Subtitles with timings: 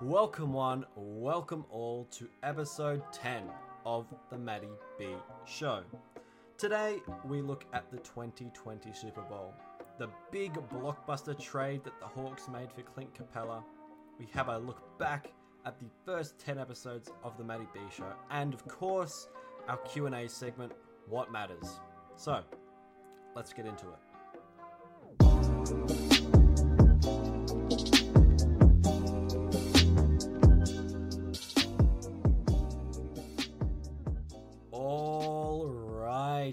[0.00, 3.42] Welcome, one, welcome all to episode 10
[3.84, 5.08] of the Matty B
[5.44, 5.82] Show.
[6.56, 9.52] Today, we look at the 2020 Super Bowl,
[9.98, 13.64] the big blockbuster trade that the Hawks made for Clint Capela.
[14.20, 15.32] We have a look back
[15.66, 19.26] at the first 10 episodes of the Matty B Show, and of course,
[19.66, 20.74] our Q&A segment,
[21.08, 21.80] What Matters.
[22.14, 22.44] So,
[23.34, 23.98] let's get into it.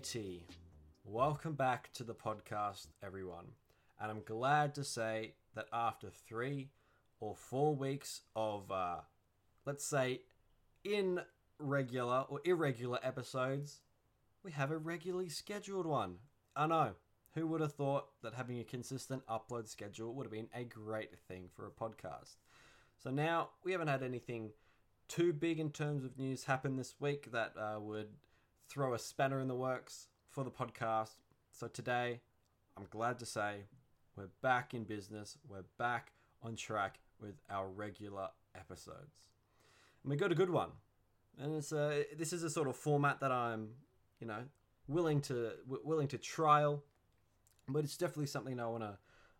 [0.05, 0.41] Alrighty.
[1.04, 3.48] Welcome back to the podcast, everyone.
[4.00, 6.70] And I'm glad to say that after three
[7.20, 8.98] or four weeks of, uh,
[9.66, 10.22] let's say,
[10.84, 13.82] irregular or irregular episodes,
[14.44, 16.18] we have a regularly scheduled one.
[16.55, 16.91] I know.
[17.34, 21.18] Who would have thought that having a consistent upload schedule would have been a great
[21.27, 22.35] thing for a podcast?
[23.04, 24.52] So now we haven't had anything
[25.08, 28.10] too big in terms of news happen this week that uh, would
[28.68, 31.21] throw a spanner in the works for the podcast.
[31.52, 32.21] So today,
[32.77, 33.66] I'm glad to say
[34.16, 35.38] we're back in business.
[35.48, 36.12] We're back
[36.44, 39.24] on track with our regular episodes,
[40.04, 40.70] and we got a good one.
[41.41, 43.70] And it's a, this is a sort of format that I'm,
[44.20, 44.44] you know,
[44.88, 46.84] willing to willing to trial,
[47.68, 48.98] but it's definitely something I want to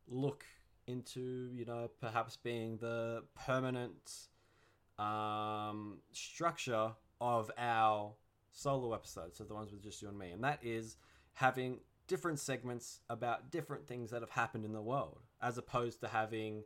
[0.08, 0.46] look
[0.88, 1.50] into.
[1.54, 4.12] You know, perhaps being the permanent
[4.98, 8.14] um, structure of our
[8.56, 10.98] solo episodes, so the ones with just you and me, and that is
[11.34, 16.08] having different segments about different things that have happened in the world, as opposed to
[16.08, 16.64] having,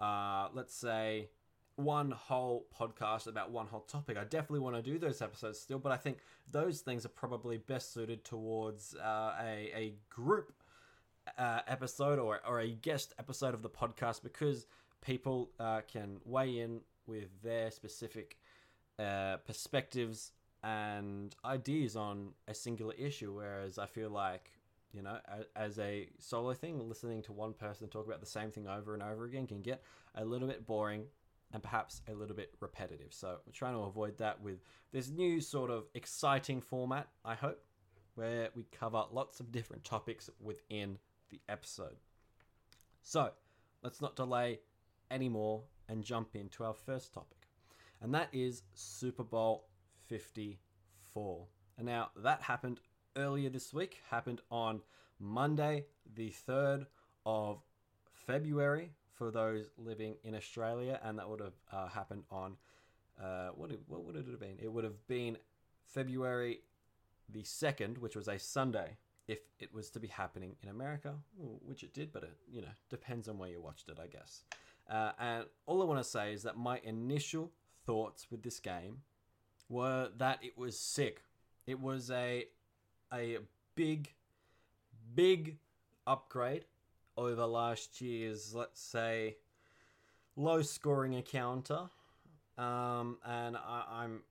[0.00, 1.28] uh, let's say,
[1.76, 4.16] one whole podcast about one whole topic.
[4.16, 6.18] I definitely want to do those episodes still, but I think
[6.50, 10.52] those things are probably best suited towards uh, a, a group
[11.38, 14.66] uh, episode or, or a guest episode of the podcast because
[15.02, 18.38] people uh, can weigh in with their specific
[18.98, 23.32] uh, perspectives and ideas on a singular issue.
[23.34, 24.50] Whereas I feel like,
[24.92, 25.18] you know,
[25.54, 29.02] as a solo thing, listening to one person talk about the same thing over and
[29.02, 29.82] over again can get
[30.14, 31.04] a little bit boring
[31.52, 33.12] and perhaps a little bit repetitive.
[33.12, 34.60] So we're trying to avoid that with
[34.92, 37.62] this new sort of exciting format, I hope,
[38.16, 40.98] where we cover lots of different topics within
[41.30, 41.96] the episode.
[43.02, 43.30] So
[43.82, 44.60] let's not delay
[45.10, 47.48] anymore and jump into our first topic.
[48.02, 49.67] And that is Super Bowl
[50.08, 51.46] 54.
[51.76, 52.80] And now that happened
[53.16, 54.80] earlier this week, happened on
[55.20, 56.86] Monday, the 3rd
[57.26, 57.58] of
[58.26, 62.56] February for those living in Australia, and that would have uh, happened on
[63.22, 64.56] uh, what, what would it have been?
[64.62, 65.38] It would have been
[65.84, 66.60] February
[67.28, 68.96] the 2nd, which was a Sunday,
[69.26, 72.68] if it was to be happening in America, which it did, but it, you know,
[72.88, 74.42] depends on where you watched it, I guess.
[74.88, 77.52] Uh, and all I want to say is that my initial
[77.84, 79.02] thoughts with this game
[79.68, 81.22] were that it was sick.
[81.66, 82.46] It was a
[83.12, 83.38] a
[83.74, 84.12] big,
[85.14, 85.58] big
[86.06, 86.64] upgrade
[87.16, 89.36] over last year's, let's say,
[90.36, 91.88] low scoring encounter.
[92.56, 94.22] Um, and I, I'm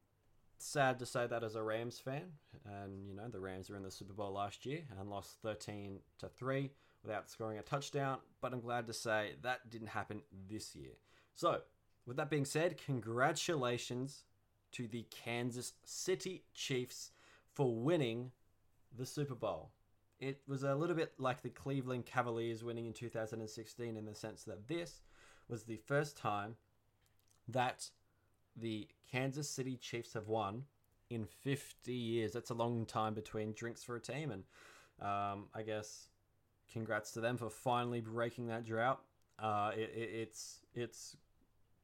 [0.58, 2.31] sad to say that as a Rams fan.
[2.66, 6.00] And, you know, the Rams were in the Super Bowl last year and lost 13
[6.19, 6.72] to 3
[7.04, 8.18] without scoring a touchdown.
[8.42, 10.94] But I'm glad to say that didn't happen this year.
[11.36, 11.62] So,
[12.06, 14.24] with that being said, congratulations
[14.73, 17.11] to the Kansas City Chiefs
[17.53, 18.31] for winning
[18.97, 19.72] the Super Bowl.
[20.19, 24.44] It was a little bit like the Cleveland Cavaliers winning in 2016 in the sense
[24.44, 25.01] that this
[25.47, 26.56] was the first time
[27.47, 27.89] that
[28.56, 30.63] the Kansas City Chiefs have won
[31.09, 32.33] in 50 years.
[32.33, 34.44] That's a long time between drinks for a team, and
[35.01, 36.07] um, I guess
[36.72, 39.01] congrats to them for finally breaking that drought.
[39.39, 41.16] Uh, it, it, it's it's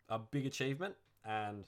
[0.10, 0.96] a big achievement,
[1.26, 1.66] and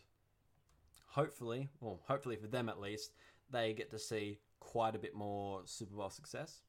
[1.15, 3.13] hopefully, well, hopefully for them at least,
[3.49, 6.61] they get to see quite a bit more Super Bowl success.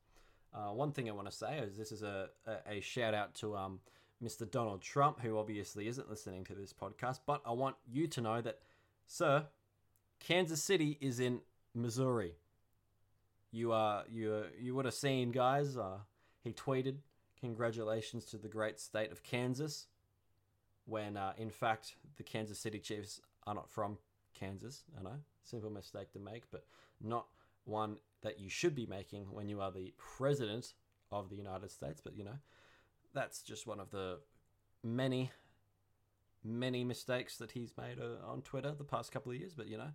[0.55, 3.35] Uh, one thing I want to say is this is a, a, a shout out
[3.37, 3.81] to um,
[4.23, 4.49] Mr.
[4.49, 8.41] Donald Trump, who obviously isn't listening to this podcast, but I want you to know
[8.41, 8.61] that,
[9.09, 9.45] sir,
[10.21, 11.41] Kansas City is in
[11.75, 12.37] Missouri.
[13.51, 15.77] You are you you would have seen, guys.
[15.77, 15.99] Uh,
[16.43, 16.97] he tweeted,
[17.41, 19.87] "Congratulations to the great state of Kansas."
[20.85, 23.99] When uh, in fact the Kansas City Chiefs are not from
[24.39, 24.85] Kansas.
[24.99, 26.65] I know, simple mistake to make, but
[27.03, 27.27] not
[27.65, 30.75] one that you should be making when you are the president
[31.11, 32.01] of the United States.
[32.03, 32.39] But you know,
[33.15, 34.19] that's just one of the
[34.83, 35.31] many,
[36.45, 39.55] many mistakes that he's made uh, on Twitter the past couple of years.
[39.55, 39.91] But you know,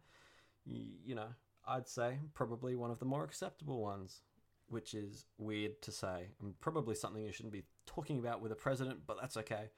[0.65, 1.29] you, you know,
[1.67, 4.21] I'd say probably one of the more acceptable ones,
[4.67, 8.55] which is weird to say, and probably something you shouldn't be talking about with a
[8.55, 8.99] president.
[9.05, 9.69] But that's okay.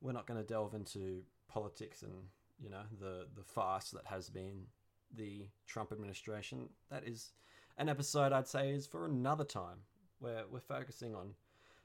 [0.00, 2.12] We're not going to delve into politics and
[2.58, 4.66] you know the the farce that has been
[5.14, 7.32] the Trump administration, that is
[7.76, 9.78] an episode I'd say is for another time
[10.18, 11.34] where we're focusing on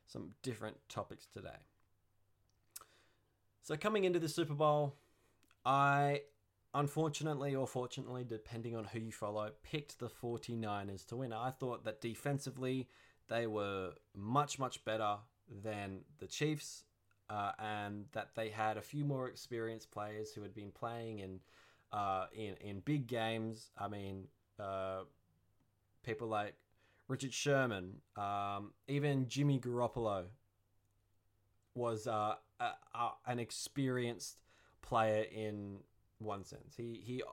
[0.07, 1.49] some different topics today.
[3.61, 4.95] So coming into the Super Bowl,
[5.65, 6.21] I
[6.73, 11.33] unfortunately or fortunately, depending on who you follow, picked the 49ers to win.
[11.33, 12.87] I thought that defensively
[13.27, 15.17] they were much, much better
[15.63, 16.83] than the Chiefs
[17.29, 21.39] uh, and that they had a few more experienced players who had been playing in
[21.91, 23.71] uh, in in big games.
[23.77, 24.27] I mean,
[24.59, 25.01] uh,
[26.03, 26.55] people like
[27.07, 30.25] Richard Sherman, um, even Jimmy Garoppolo
[31.75, 34.37] was uh, a, a, an experienced
[34.81, 35.77] player in
[36.19, 36.75] one sense.
[36.75, 37.31] He he uh,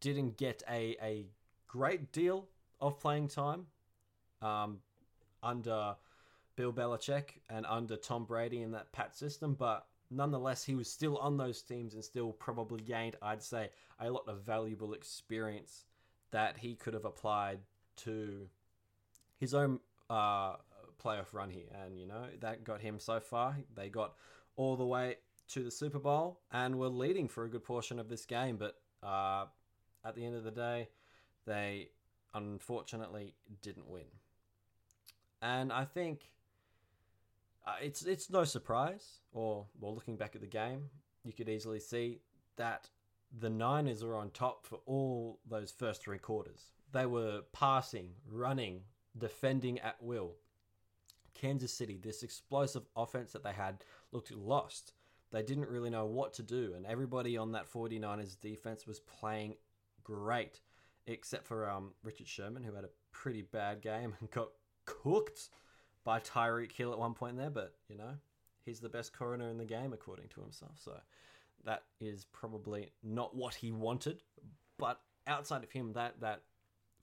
[0.00, 1.26] didn't get a a
[1.68, 2.48] great deal
[2.80, 3.66] of playing time
[4.42, 4.78] um,
[5.42, 5.96] under
[6.56, 11.16] Bill Belichick and under Tom Brady in that Pat system, but nonetheless, he was still
[11.18, 13.70] on those teams and still probably gained, I'd say,
[14.00, 15.84] a lot of valuable experience
[16.30, 17.60] that he could have applied
[17.96, 18.48] to
[19.38, 19.80] his own
[20.10, 20.56] uh,
[21.02, 21.68] playoff run here.
[21.84, 23.56] And, you know, that got him so far.
[23.74, 24.14] They got
[24.56, 25.16] all the way
[25.48, 28.56] to the Super Bowl and were leading for a good portion of this game.
[28.56, 29.46] But uh,
[30.04, 30.88] at the end of the day,
[31.46, 31.90] they
[32.34, 34.04] unfortunately didn't win.
[35.42, 36.30] And I think
[37.66, 40.82] uh, it's it's no surprise, or well, looking back at the game,
[41.24, 42.20] you could easily see
[42.56, 42.88] that
[43.38, 46.70] the Niners are on top for all those first three quarters.
[46.92, 48.82] They were passing, running,
[49.18, 50.34] defending at will.
[51.34, 54.92] Kansas City, this explosive offense that they had, looked lost.
[55.32, 59.56] They didn't really know what to do, and everybody on that 49ers defense was playing
[60.04, 60.60] great,
[61.06, 64.50] except for um, Richard Sherman, who had a pretty bad game and got
[64.84, 65.48] cooked
[66.06, 68.14] by Tyreek Hill at one point there, but you know,
[68.64, 70.70] he's the best coroner in the game according to himself.
[70.76, 70.92] So
[71.64, 74.22] that is probably not what he wanted.
[74.78, 76.42] But outside of him, that that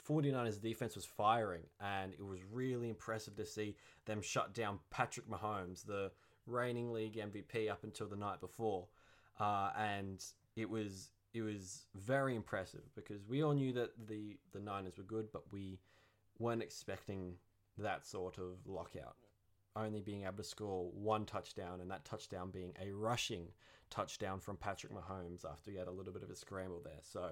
[0.08, 5.30] 49ers defense was firing, and it was really impressive to see them shut down Patrick
[5.30, 6.10] Mahomes, the
[6.48, 8.88] reigning league MVP up until the night before.
[9.38, 10.24] Uh, and
[10.56, 15.04] it was it was very impressive because we all knew that the the Niners were
[15.04, 15.82] good, but we
[16.40, 17.34] weren't expecting
[17.78, 19.16] that sort of lockout.
[19.76, 23.48] Only being able to score one touchdown, and that touchdown being a rushing
[23.90, 27.02] touchdown from Patrick Mahomes after he had a little bit of a scramble there.
[27.02, 27.32] So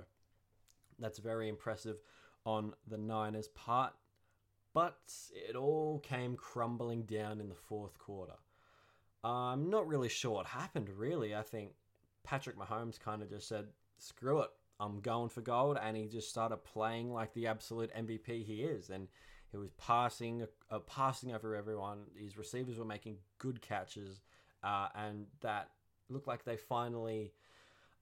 [0.98, 1.98] that's very impressive
[2.46, 3.94] on the Niners' part.
[4.74, 4.98] But
[5.34, 8.38] it all came crumbling down in the fourth quarter.
[9.24, 11.36] I'm not really sure what happened, really.
[11.36, 11.74] I think
[12.24, 13.68] Patrick Mahomes kind of just said,
[13.98, 14.50] screw it,
[14.80, 15.78] I'm going for gold.
[15.80, 18.90] And he just started playing like the absolute MVP he is.
[18.90, 19.10] And
[19.52, 22.04] he was passing, uh, passing over everyone.
[22.16, 24.22] His receivers were making good catches,
[24.64, 25.70] uh, and that
[26.10, 27.34] looked like they finally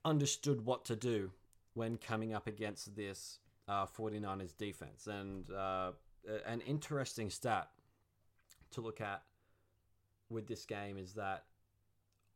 [0.06, 1.31] understood what to do
[1.74, 5.07] when coming up against this uh, 49ers defense.
[5.07, 5.92] And uh,
[6.46, 7.69] an interesting stat
[8.72, 9.24] to look at
[10.30, 11.45] with this game is that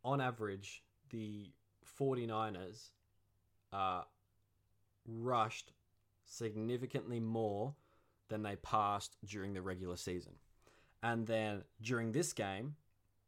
[0.03, 1.51] on average, the
[1.99, 2.89] 49ers
[3.71, 4.01] uh,
[5.07, 5.71] rushed
[6.25, 7.75] significantly more
[8.29, 10.33] than they passed during the regular season.
[11.01, 12.75] And then during this game,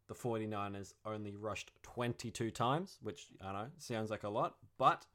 [0.07, 5.05] the 49ers only rushed 22 times, which I know sounds like a lot, but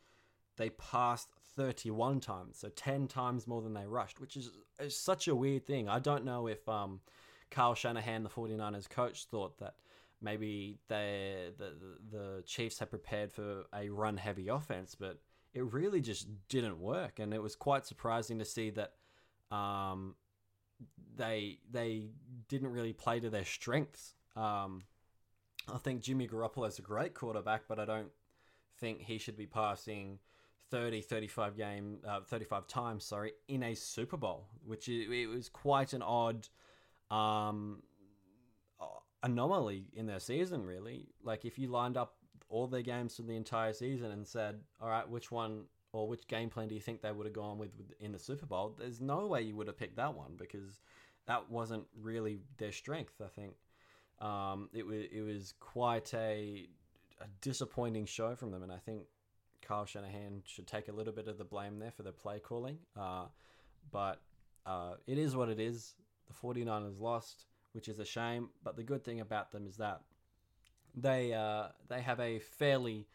[0.56, 5.28] they passed 31 times, so 10 times more than they rushed, which is, is such
[5.28, 5.88] a weird thing.
[5.88, 7.00] I don't know if um,
[7.50, 9.74] Kyle Shanahan, the 49ers coach, thought that
[10.20, 11.72] maybe they, the,
[12.10, 15.18] the Chiefs had prepared for a run heavy offense, but
[15.54, 17.18] it really just didn't work.
[17.18, 18.92] And it was quite surprising to see that
[19.50, 20.14] um,
[21.16, 22.04] they they
[22.48, 24.14] didn't really play to their strengths.
[24.36, 24.84] Um,
[25.72, 28.10] I think Jimmy Garoppolo is a great quarterback, but I don't
[28.78, 30.18] think he should be passing
[30.70, 35.48] 30, 35 game, uh, 35 times, sorry, in a Super Bowl, which is, it was
[35.48, 36.48] quite an odd
[37.10, 37.82] um,
[39.22, 41.08] anomaly in their season, really.
[41.22, 42.14] Like if you lined up
[42.48, 46.26] all their games for the entire season and said, all right, which one or which
[46.28, 48.74] game plan do you think they would have gone with in the Super Bowl?
[48.78, 50.80] There's no way you would have picked that one because
[51.26, 53.20] that wasn't really their strength.
[53.24, 53.54] I think
[54.20, 56.68] um, it was it was quite a,
[57.20, 59.02] a disappointing show from them, and I think
[59.62, 62.78] Kyle Shanahan should take a little bit of the blame there for the play calling.
[62.98, 63.26] Uh,
[63.90, 64.20] but
[64.66, 65.94] uh, it is what it is.
[66.28, 68.50] The 49ers lost, which is a shame.
[68.62, 70.02] But the good thing about them is that
[70.94, 73.06] they uh, they have a fairly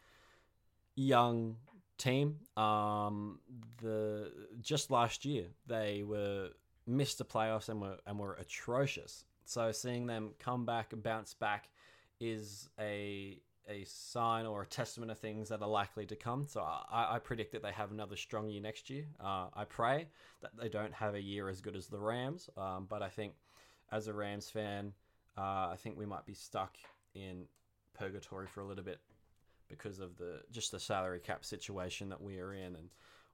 [0.94, 1.56] young
[1.98, 2.36] team.
[2.56, 3.40] Um,
[3.82, 6.50] the just last year they were
[6.86, 9.24] missed the playoffs and were and were atrocious.
[9.44, 11.68] So seeing them come back bounce back
[12.20, 16.46] is a a sign or a testament of things that are likely to come.
[16.46, 19.06] So I, I predict that they have another strong year next year.
[19.18, 20.06] Uh, I pray
[20.40, 22.48] that they don't have a year as good as the Rams.
[22.56, 23.34] Um, but I think
[23.90, 24.92] as a Rams fan,
[25.36, 26.76] uh, I think we might be stuck
[27.14, 27.46] in
[27.94, 29.00] purgatory for a little bit
[29.68, 32.88] because of the just the salary cap situation that we are in and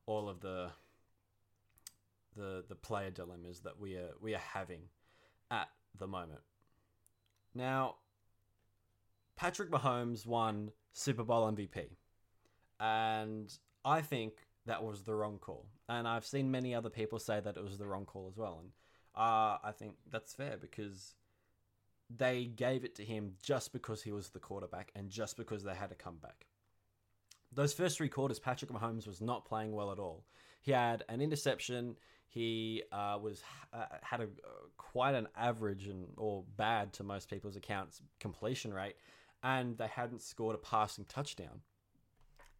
[0.06, 0.70] all of the
[2.36, 4.82] the the player dilemmas that we are we are having
[5.50, 6.40] at the moment.
[7.54, 7.96] Now,
[9.36, 11.90] Patrick Mahomes won Super Bowl MVP,
[12.80, 13.52] and
[13.84, 14.32] I think
[14.66, 15.66] that was the wrong call.
[15.88, 18.60] And I've seen many other people say that it was the wrong call as well,
[18.62, 18.70] and
[19.14, 21.14] uh, I think that's fair because
[22.16, 25.75] they gave it to him just because he was the quarterback and just because they
[25.75, 26.47] had a comeback.
[27.52, 30.25] Those first three quarters, Patrick Mahomes was not playing well at all.
[30.62, 31.97] He had an interception.
[32.28, 33.42] He uh, was
[33.75, 38.73] uh, had a uh, quite an average and or bad to most people's accounts completion
[38.73, 38.97] rate,
[39.42, 41.61] and they hadn't scored a passing touchdown.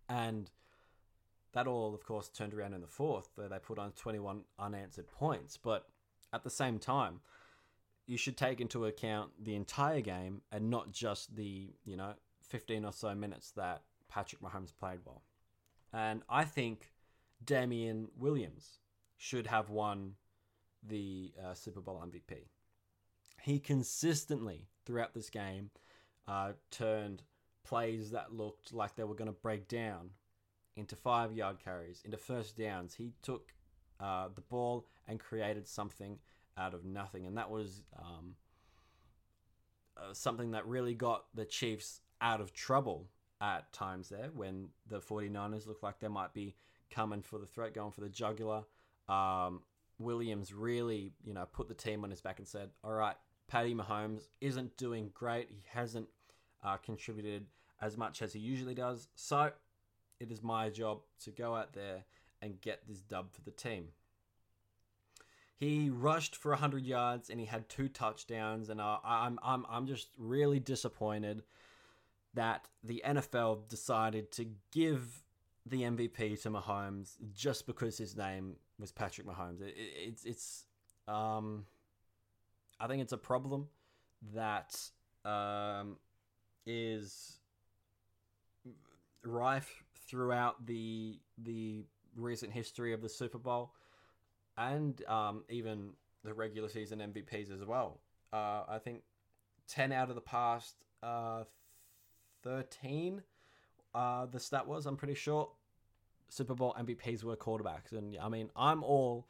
[0.09, 0.51] And
[1.53, 5.07] that all, of course, turned around in the fourth, where they put on 21 unanswered
[5.07, 5.57] points.
[5.57, 5.87] But
[6.33, 7.21] at the same time,
[8.07, 12.15] you should take into account the entire game and not just the, you know,
[12.49, 15.23] 15 or so minutes that Patrick Mahomes played well.
[15.93, 16.93] And I think
[17.45, 18.79] Damien Williams
[19.17, 20.15] should have won
[20.87, 22.49] the uh, Super Bowl MVP.
[23.41, 25.71] He consistently throughout this game
[26.27, 27.23] uh, turned
[27.65, 30.11] plays that looked like they were going to break down
[30.77, 32.95] into five yard carries, into first downs.
[32.95, 33.53] He took
[34.01, 36.19] uh, the ball and created something
[36.57, 38.35] out of nothing, and that was um,
[39.97, 43.09] uh, something that really got the Chiefs out of trouble
[43.41, 46.55] at times there when the 49ers looked like they might be
[46.91, 48.63] coming for the threat, going for the jugular.
[49.09, 49.63] Um,
[49.99, 53.17] Williams really, you know, put the team on his back and said, "All right,
[53.49, 55.49] Patty Mahomes isn't doing great.
[55.51, 56.09] He hasn't
[56.63, 57.47] uh, contributed
[57.81, 59.09] as much as he usually does.
[59.15, 59.51] So
[60.21, 62.05] it is my job to go out there
[62.41, 63.89] and get this dub for the team."
[65.63, 69.87] He rushed for 100 yards and he had two touchdowns, and uh, I'm I'm I'm
[69.87, 71.45] just really disappointed
[72.35, 75.23] that the NFL decided to give
[75.65, 79.61] the MVP to Mahomes just because his name was Patrick Mahomes.
[79.61, 80.65] It, it, it's it's
[81.07, 81.65] um,
[82.81, 83.69] I think it's a problem
[84.35, 84.77] that
[85.25, 85.97] um,
[86.67, 87.39] is
[89.23, 91.85] rife throughout the the
[92.17, 93.71] recent history of the Super Bowl
[94.57, 95.91] and um, even
[96.25, 98.01] the regular season MVPs as well.
[98.33, 99.03] Uh, I think
[99.69, 101.45] ten out of the past uh,
[102.43, 103.23] thirteen
[103.95, 105.51] uh, the stat was, I'm pretty sure,
[106.29, 107.93] Super Bowl MVPs were quarterbacks.
[107.93, 109.27] And I mean, I'm all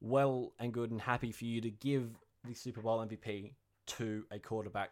[0.00, 2.10] well and good and happy for you to give
[2.44, 3.52] the Super Bowl MVP
[3.86, 4.90] to a quarterback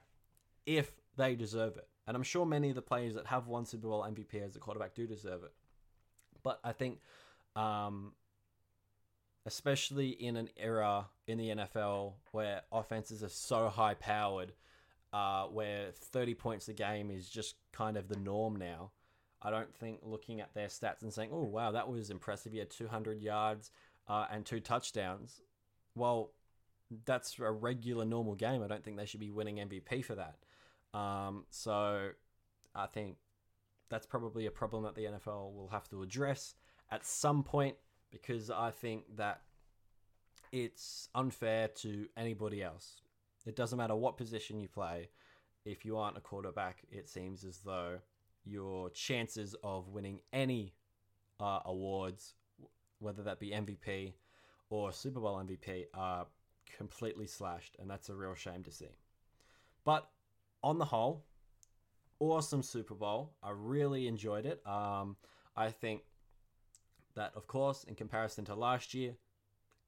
[0.66, 1.88] if they deserve it.
[2.06, 4.60] And I'm sure many of the players that have won Super Bowl MVP as a
[4.60, 5.52] quarterback do deserve it.
[6.42, 7.00] But I think,
[7.56, 8.12] um,
[9.46, 14.52] especially in an era in the NFL where offenses are so high powered,
[15.12, 18.90] uh, where 30 points a game is just kind of the norm now.
[19.42, 22.52] I don't think looking at their stats and saying, "Oh wow, that was impressive.
[22.52, 23.70] He had 200 yards
[24.06, 25.40] uh, and two touchdowns."
[25.94, 26.32] Well,
[27.06, 28.62] that's a regular normal game.
[28.62, 30.36] I don't think they should be winning MVP for that.
[30.98, 32.10] Um, so
[32.74, 33.16] I think
[33.88, 36.54] that's probably a problem that the NFL will have to address
[36.90, 37.76] at some point
[38.10, 39.42] because I think that
[40.52, 43.02] it's unfair to anybody else.
[43.46, 45.08] It doesn't matter what position you play.
[45.64, 47.98] If you aren't a quarterback, it seems as though
[48.44, 50.74] your chances of winning any
[51.38, 52.34] uh, awards,
[52.98, 54.14] whether that be MVP
[54.70, 56.26] or Super Bowl MVP, are
[56.76, 58.96] completely slashed, and that's a real shame to see.
[59.84, 60.08] But
[60.62, 61.24] on the whole,
[62.20, 63.32] awesome Super Bowl.
[63.42, 64.64] I really enjoyed it.
[64.66, 65.16] Um,
[65.56, 66.02] I think
[67.20, 69.12] that, of course, in comparison to last year,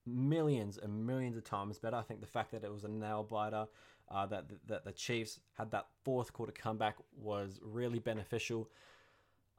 [0.06, 1.96] millions and millions of times better.
[1.96, 3.66] I think the fact that it was a nail biter,
[4.10, 8.68] uh, that, that the Chiefs had that fourth quarter comeback was really beneficial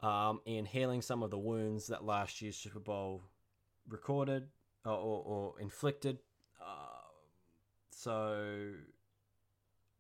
[0.02, 3.24] um, in healing some of the wounds that last year's Super Bowl
[3.90, 4.50] recorded
[4.86, 6.20] or, or, or inflicted.
[6.62, 7.08] Uh,
[7.90, 8.74] so,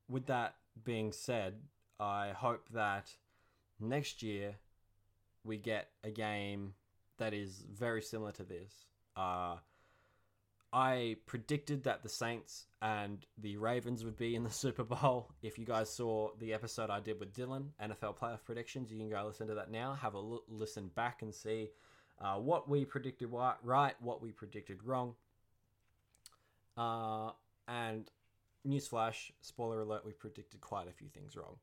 [0.07, 1.55] with that being said,
[1.99, 3.09] I hope that
[3.79, 4.57] next year
[5.43, 6.73] we get a game
[7.17, 8.85] that is very similar to this.
[9.15, 9.57] Uh,
[10.71, 15.29] I predicted that the Saints and the Ravens would be in the Super Bowl.
[15.41, 19.09] If you guys saw the episode I did with Dylan, NFL playoff predictions, you can
[19.09, 19.93] go listen to that now.
[19.93, 21.69] Have a listen back and see
[22.19, 25.13] uh, what we predicted right, what we predicted wrong.
[26.75, 27.29] Uh,
[27.67, 28.09] and
[28.67, 31.57] newsflash, spoiler alert, we predicted quite a few things wrong.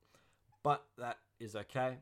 [0.63, 1.97] but that is okay.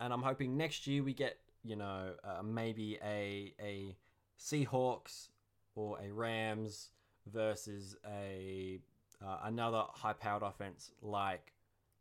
[0.00, 3.96] And I'm hoping next year we get, you know, uh, maybe a a
[4.38, 5.28] Seahawks
[5.74, 6.90] or a Rams
[7.26, 8.80] versus a
[9.24, 11.52] uh, another high-powered offense like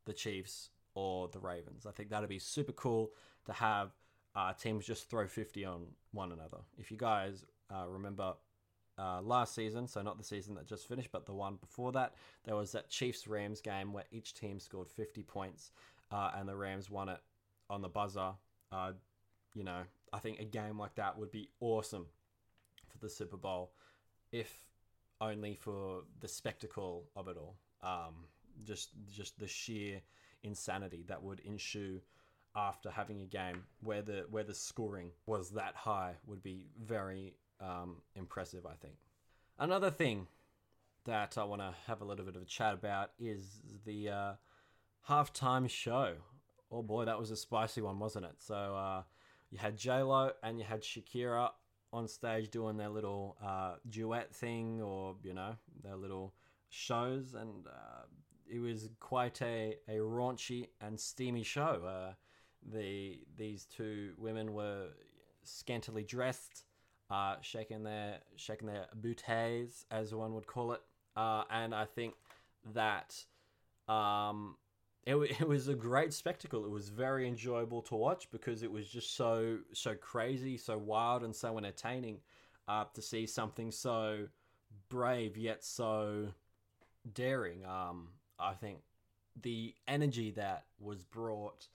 [0.05, 1.85] the Chiefs or the Ravens.
[1.85, 3.11] I think that'd be super cool
[3.45, 3.91] to have
[4.35, 6.57] uh, teams just throw 50 on one another.
[6.77, 8.33] If you guys uh, remember
[8.97, 12.15] uh, last season, so not the season that just finished, but the one before that,
[12.45, 15.71] there was that Chiefs Rams game where each team scored 50 points
[16.11, 17.19] uh, and the Rams won it
[17.69, 18.31] on the buzzer.
[19.53, 19.81] You know,
[20.13, 22.07] I think a game like that would be awesome
[22.87, 23.71] for the Super Bowl,
[24.31, 24.51] if
[25.19, 27.57] only for the spectacle of it all.
[27.83, 28.25] Um,
[28.63, 30.01] just, just the sheer
[30.43, 32.01] insanity that would ensue
[32.55, 37.33] after having a game where the where the scoring was that high would be very
[37.61, 38.65] um, impressive.
[38.65, 38.95] I think.
[39.57, 40.27] Another thing
[41.05, 44.33] that I want to have a little bit of a chat about is the uh,
[45.07, 46.15] halftime show.
[46.71, 48.35] Oh boy, that was a spicy one, wasn't it?
[48.39, 49.03] So uh,
[49.51, 51.49] you had J Lo and you had Shakira
[51.93, 56.33] on stage doing their little uh, duet thing, or you know, their little
[56.69, 58.05] shows, and uh,
[58.49, 61.83] it was quite a, a raunchy and steamy show.
[61.85, 62.13] Uh,
[62.73, 64.87] the these two women were
[65.43, 66.63] scantily dressed,
[67.09, 70.81] uh, shaking their shaking their booties, as one would call it,
[71.17, 72.13] uh, and I think
[72.73, 73.25] that
[73.89, 74.55] um,
[75.05, 76.65] it, it was a great spectacle.
[76.65, 81.23] It was very enjoyable to watch because it was just so so crazy, so wild,
[81.23, 82.19] and so entertaining
[82.67, 84.27] uh, to see something so
[84.89, 86.27] brave yet so
[87.13, 87.65] daring.
[87.65, 88.79] Um, I think
[89.41, 91.67] the energy that was brought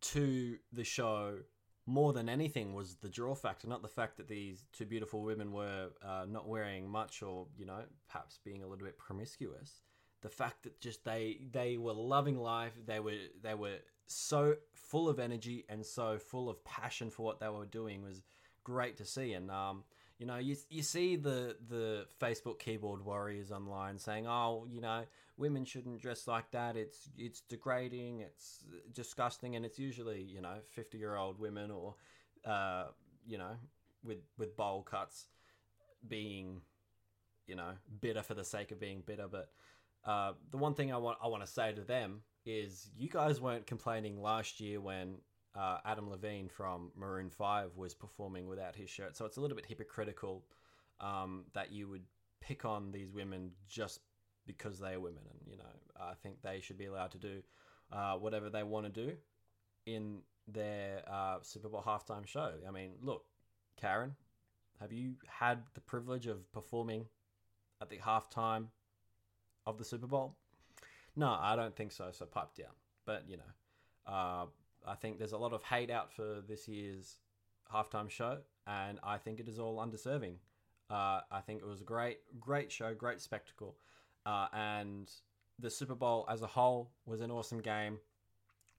[0.00, 1.38] to the show
[1.86, 5.52] more than anything was the draw factor, not the fact that these two beautiful women
[5.52, 9.80] were uh, not wearing much or, you know, perhaps being a little bit promiscuous.
[10.20, 15.08] The fact that just they they were loving life, they were they were so full
[15.08, 18.22] of energy and so full of passion for what they were doing was
[18.64, 19.32] great to see.
[19.34, 19.84] And um,
[20.18, 25.04] you know, you you see the the Facebook keyboard warriors online saying, "Oh, you know,
[25.36, 26.76] women shouldn't dress like that.
[26.76, 28.20] It's it's degrading.
[28.20, 31.94] It's disgusting." And it's usually you know fifty year old women or
[32.44, 32.86] uh,
[33.26, 33.56] you know
[34.02, 35.26] with with bowl cuts
[36.08, 36.62] being
[37.46, 39.28] you know bitter for the sake of being bitter.
[39.30, 39.50] But
[40.04, 43.40] uh, the one thing I want I want to say to them is, you guys
[43.40, 45.16] weren't complaining last year when
[45.54, 49.16] uh, Adam Levine from Maroon 5 was performing without his shirt.
[49.16, 50.44] So it's a little bit hypocritical
[51.00, 52.04] um, that you would
[52.40, 54.00] pick on these women just
[54.46, 55.22] because they are women.
[55.28, 55.64] And, you know,
[56.00, 57.42] I think they should be allowed to do
[57.92, 59.12] uh, whatever they want to do
[59.86, 62.52] in their uh, Super Bowl halftime show.
[62.66, 63.24] I mean, look,
[63.80, 64.14] Karen,
[64.80, 67.06] have you had the privilege of performing
[67.82, 68.66] at the halftime
[69.68, 70.34] of the Super Bowl?
[71.16, 72.08] No, I don't think so.
[72.12, 72.74] So pipe down.
[73.04, 74.46] But, you know, uh,
[74.86, 77.18] I think there's a lot of hate out for this year's
[77.72, 80.36] halftime show, and I think it is all undeserving.
[80.90, 83.76] Uh, I think it was a great, great show, great spectacle,
[84.24, 85.10] uh, and
[85.58, 87.98] the Super Bowl as a whole was an awesome game,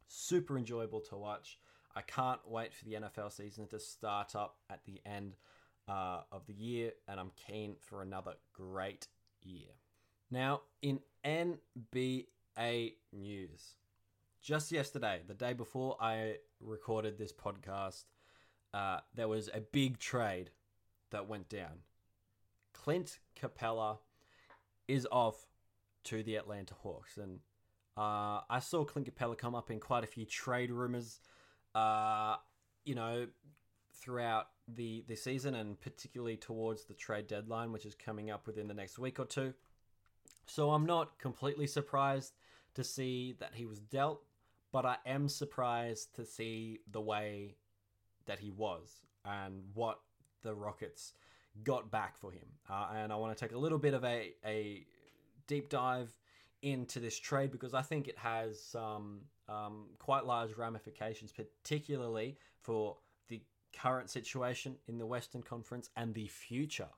[0.08, 1.60] super enjoyable to watch.
[1.95, 5.36] I can't wait for the NFL season to start up at the end
[5.88, 9.08] uh, of the year, and I'm keen for another great
[9.43, 9.69] year.
[10.31, 13.75] Now, in NBA news,
[14.41, 18.03] just yesterday, the day before I recorded this podcast,
[18.73, 20.51] uh, there was a big trade
[21.11, 21.83] that went down.
[22.73, 23.97] Clint Capela
[24.87, 25.47] is off
[26.05, 27.39] to the Atlanta Hawks, and
[27.97, 31.19] uh, I saw Clint Capela come up in quite a few trade rumors.
[31.73, 32.35] Uh,
[32.85, 33.27] you know,
[33.93, 38.67] throughout the the season, and particularly towards the trade deadline, which is coming up within
[38.67, 39.53] the next week or two.
[40.49, 42.33] So I'm not completely surprised
[42.75, 44.23] to see that he was dealt
[44.71, 47.55] but I am surprised to see the way
[48.25, 49.99] that he was and what
[50.41, 51.13] the Rockets
[51.63, 52.45] got back for him.
[52.69, 54.85] Uh, and I want to take a little bit of a, a
[55.47, 56.12] deep dive
[56.62, 62.97] into this trade because I think it has some um, quite large ramifications, particularly for
[63.29, 63.41] the
[63.75, 66.89] current situation in the Western Conference and the future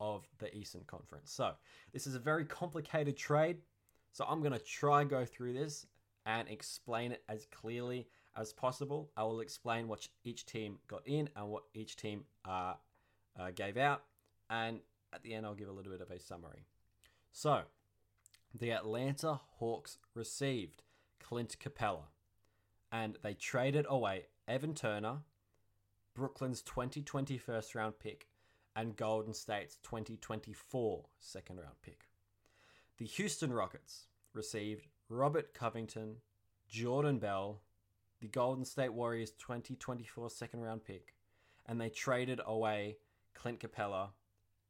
[0.00, 1.30] of the Eastern Conference.
[1.32, 1.52] So,
[1.92, 3.58] this is a very complicated trade.
[4.12, 5.86] So, I'm going to try and go through this
[6.26, 9.10] and explain it as clearly as possible.
[9.16, 12.74] I will explain what each team got in and what each team uh,
[13.38, 14.02] uh, gave out,
[14.50, 14.80] and
[15.12, 16.66] at the end, I'll give a little bit of a summary.
[17.32, 17.62] So,
[18.54, 20.82] the Atlanta Hawks received
[21.20, 22.04] Clint Capela
[22.90, 25.18] and they traded away Evan Turner,
[26.14, 28.26] Brooklyn's 2020 first round pick,
[28.78, 32.08] and Golden State's 2024 second round pick.
[32.98, 36.18] The Houston Rockets received Robert Covington,
[36.68, 37.60] Jordan Bell,
[38.20, 41.16] the Golden State Warriors 2024 second round pick,
[41.66, 42.98] and they traded away
[43.34, 44.10] Clint Capela,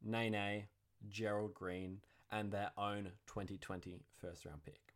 [0.03, 0.65] Nene,
[1.11, 1.99] Gerald Green,
[2.33, 4.95] and their own 2020 first round pick.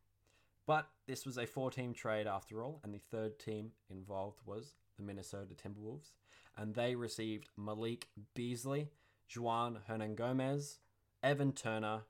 [0.67, 4.73] But this was a four team trade after all, and the third team involved was
[4.97, 6.13] the Minnesota Timberwolves,
[6.57, 8.89] and they received Malik Beasley,
[9.35, 10.79] Juan Hernangomez,
[11.23, 12.03] Evan Turner,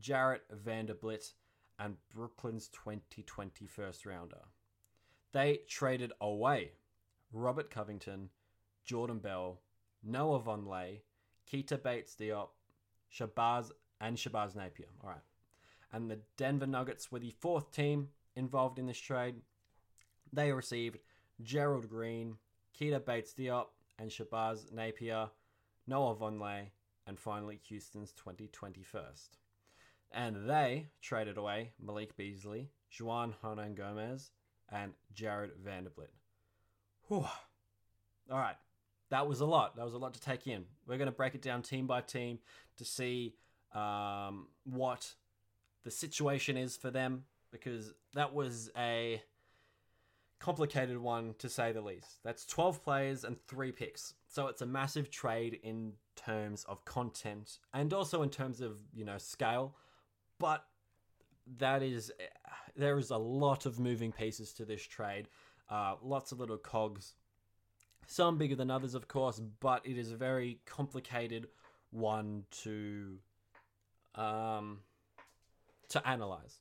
[0.00, 1.34] Jarred Vanderbilt,
[1.78, 4.42] and Brooklyn's 2020 first rounder.
[5.32, 6.72] They traded away
[7.32, 8.30] Robert Covington,
[8.84, 9.60] Jordan Bell,
[10.02, 11.00] Noah Vonleh,
[11.50, 12.48] Keita Bates Diop,
[13.12, 14.88] Shabazz, and Shabazz Napier.
[15.02, 15.20] All right.
[15.92, 19.36] And the Denver Nuggets were the fourth team involved in this trade.
[20.32, 20.98] They received
[21.42, 22.36] Gerald Green,
[22.78, 23.66] Keita Bates Diop,
[23.98, 25.28] and Shabazz Napier,
[25.88, 26.66] Noah Vonleh,
[27.06, 29.30] and finally Houston's 2021st.
[30.12, 32.70] And they traded away Malik Beasley,
[33.00, 34.30] Juan Hernangomez,
[34.70, 36.10] and Jarred Vanderbilt.
[37.08, 37.24] Whew.
[38.30, 38.56] All right.
[39.10, 39.76] That was a lot.
[39.76, 40.66] That was a lot to take in.
[40.86, 42.40] We're going to break it down team by team
[42.76, 43.34] to see
[43.74, 45.14] um, what
[45.84, 49.22] the situation is for them because that was a
[50.40, 52.20] complicated one to say the least.
[52.24, 54.14] That's 12 players and three picks.
[54.26, 59.04] So it's a massive trade in terms of content and also in terms of, you
[59.04, 59.74] know, scale.
[60.38, 60.64] But
[61.58, 62.12] that is,
[62.76, 65.28] there is a lot of moving pieces to this trade.
[65.68, 67.14] Uh, lots of little cogs.
[68.06, 71.48] Some bigger than others, of course, but it is a very complicated
[71.90, 73.18] one to
[74.14, 74.80] um,
[75.88, 76.60] to analyze.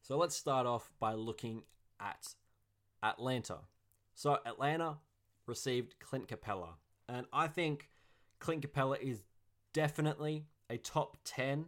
[0.00, 1.62] So let's start off by looking
[2.00, 2.34] at
[3.04, 3.58] Atlanta.
[4.14, 4.96] So Atlanta
[5.46, 6.70] received Clint Capela,
[7.08, 7.90] and I think
[8.40, 9.22] Clint Capela is
[9.72, 11.66] definitely a top 10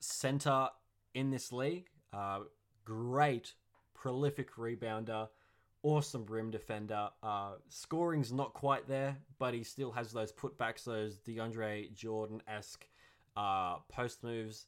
[0.00, 0.68] center
[1.14, 1.88] in this league.
[2.12, 2.40] Uh,
[2.84, 3.54] great,
[3.94, 5.28] prolific rebounder,
[5.82, 7.08] awesome rim defender.
[7.22, 12.86] Uh, scoring's not quite there, but he still has those putbacks, those DeAndre Jordan esque
[13.36, 14.66] uh, post moves.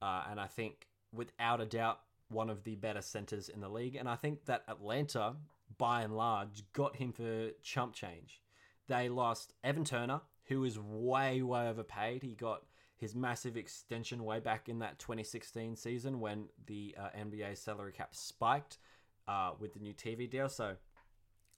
[0.00, 3.96] Uh, and I think, without a doubt, one of the better centers in the league.
[3.96, 5.36] And I think that Atlanta,
[5.78, 8.40] by and large, got him for chump change.
[8.88, 12.22] They lost Evan Turner, who was way, way overpaid.
[12.22, 12.62] He got
[12.96, 18.14] his massive extension way back in that 2016 season when the uh, NBA salary cap
[18.14, 18.78] spiked
[19.26, 20.48] uh, with the new TV deal.
[20.48, 20.74] So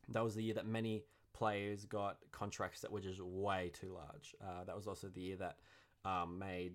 [0.08, 4.34] that was the year that many players got contracts that were just way too large.
[4.40, 5.56] Uh, that was also the year that
[6.04, 6.74] um, made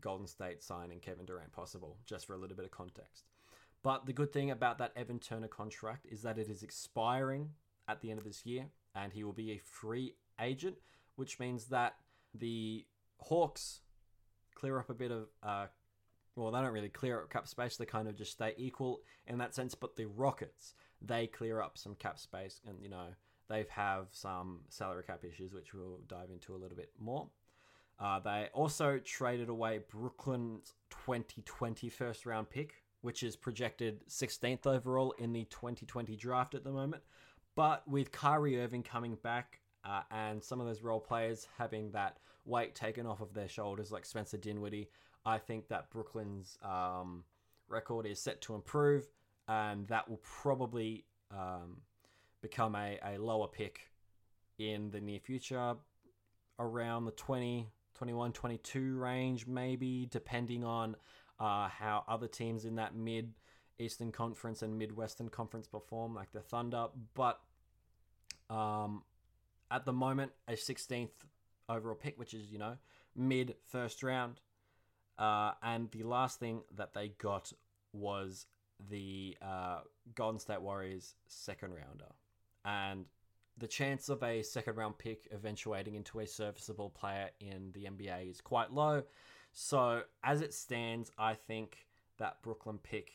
[0.00, 3.24] Golden State signing Kevin Durant possible, just for a little bit of context.
[3.82, 7.50] But the good thing about that Evan Turner contract is that it is expiring
[7.86, 10.76] at the end of this year, and he will be a free agent,
[11.16, 11.94] which means that
[12.34, 12.84] the
[13.20, 13.80] Hawks
[14.54, 15.66] clear up a bit of, uh,
[16.34, 19.38] well, they don't really clear up cap space, they kind of just stay equal in
[19.38, 23.06] that sense, but the Rockets, they clear up some cap space, and, you know,
[23.48, 27.28] they have some salary cap issues, which we'll dive into a little bit more.
[28.00, 35.12] Uh, they also traded away Brooklyn's 2020 first round pick, which is projected 16th overall
[35.18, 37.02] in the 2020 draft at the moment.
[37.56, 42.18] But with Kyrie Irving coming back uh, and some of those role players having that
[42.44, 44.90] weight taken off of their shoulders, like Spencer Dinwiddie,
[45.26, 47.24] I think that Brooklyn's um,
[47.68, 49.08] record is set to improve,
[49.48, 51.78] and that will probably um,
[52.42, 53.90] become a, a lower pick
[54.58, 55.74] in the near future,
[56.58, 60.94] around the 20, 21, 22 range, maybe, depending on
[61.40, 63.34] uh, how other teams in that mid
[63.80, 66.86] Eastern Conference and Midwestern Conference perform, like the Thunder.
[67.14, 67.40] But
[68.48, 69.02] um,
[69.68, 71.10] at the moment, a 16th
[71.68, 72.76] overall pick, which is, you know,
[73.16, 74.40] mid first round.
[75.18, 77.52] Uh, and the last thing that they got
[77.92, 78.46] was
[78.90, 79.80] the uh,
[80.14, 82.12] Golden State Warriors second rounder.
[82.64, 83.06] And
[83.58, 88.30] the chance of a second round pick eventuating into a serviceable player in the NBA
[88.30, 89.02] is quite low.
[89.52, 91.86] So as it stands, I think
[92.18, 93.10] that Brooklyn pick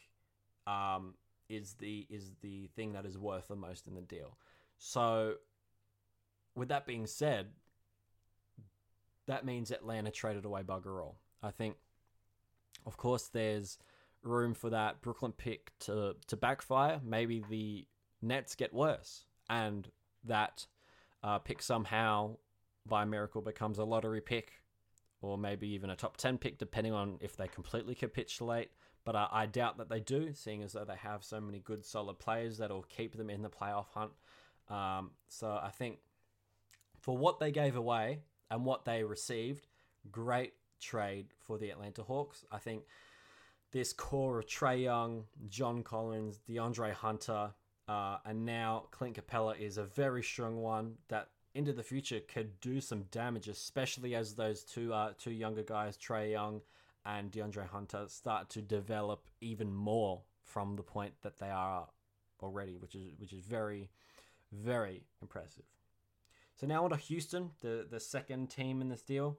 [0.68, 1.14] um,
[1.50, 4.38] is the is the thing that is worth the most in the deal.
[4.78, 5.36] So
[6.56, 7.48] with that being said,
[9.28, 11.18] that means Atlanta traded away bugger all.
[11.42, 11.76] I think,
[12.86, 13.78] of course, there's
[14.24, 17.00] room for that Brooklyn pick to to backfire.
[17.04, 17.88] Maybe the
[18.22, 19.90] Nets get worse, and
[20.26, 20.66] that
[21.24, 22.38] uh, pick somehow
[22.86, 24.64] by miracle becomes a lottery pick
[25.22, 28.70] or maybe even a top 10 pick, depending on if they completely capitulate.
[29.06, 31.86] But uh, I doubt that they do, seeing as though they have so many good,
[31.86, 34.12] solid players that'll keep them in the playoff hunt.
[34.70, 36.00] Um, so I think
[37.00, 38.20] for what they gave away
[38.52, 39.68] and what they received,
[40.12, 42.46] great trade for the Atlanta Hawks.
[42.52, 42.84] I think
[43.72, 47.52] this core of Trae Young, John Collins, DeAndre Hunter,
[47.88, 52.60] uh, and now Clint Capela is a very strong one that into the future could
[52.62, 56.62] do some damage, especially as those two uh, two younger guys, Trae Young
[57.06, 61.88] and DeAndre Hunter, start to develop even more from the point that they are
[62.42, 63.90] already, which is which is very,
[64.52, 65.64] very impressive.
[66.56, 69.38] So now on to Houston, the the second team in this deal,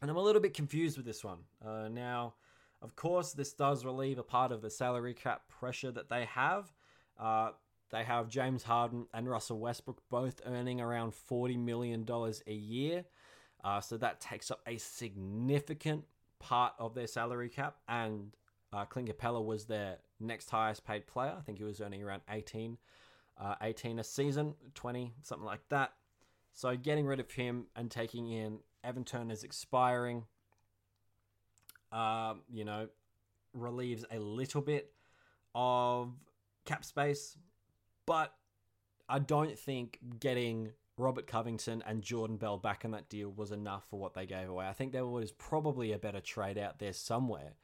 [0.00, 1.38] and I'm a little bit confused with this one.
[1.64, 2.34] Uh, now,
[2.82, 6.72] of course, this does relieve a part of the salary cap pressure that they have.
[7.18, 7.50] Uh,
[7.90, 12.06] they have James Harden and Russell Westbrook both earning around $40 million
[12.46, 13.04] a year.
[13.62, 16.04] Uh, so that takes up a significant
[16.38, 17.76] part of their salary cap.
[17.88, 18.32] And
[18.72, 21.34] uh, Clint Capela was their next highest paid player.
[21.38, 22.76] I think he was earning around 18,
[23.40, 25.92] uh, 18 a season, 20, something like that.
[26.52, 30.24] So getting rid of him and taking in Evan Turner's expiring,
[31.92, 32.88] um, you know,
[33.52, 34.92] relieves a little bit
[35.54, 36.12] of
[36.66, 37.36] cap space,
[38.06, 38.34] but
[39.08, 43.84] I don't think getting Robert Covington and Jordan Bell back in that deal was enough
[43.88, 44.66] for what they gave away.
[44.66, 47.54] I think there was probably a better trade out there somewhere.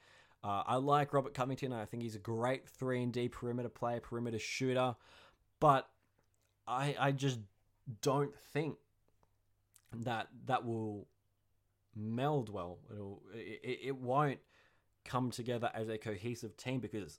[0.44, 1.72] Uh, I like Robert Covington.
[1.72, 4.96] I think he's a great three and D perimeter player, perimeter shooter,
[5.60, 5.88] but
[6.66, 7.38] I I just
[8.00, 8.76] don't think
[9.94, 11.06] that that will
[11.94, 12.78] meld well.
[12.90, 14.40] It'll, it, it won't
[15.04, 17.18] come together as a cohesive team because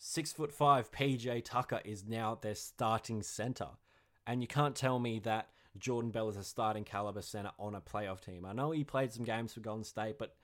[0.00, 3.68] six foot five PJ Tucker is now their starting center,
[4.26, 7.80] and you can't tell me that Jordan Bell is a starting caliber center on a
[7.80, 8.44] playoff team.
[8.44, 10.34] I know he played some games for Golden State, but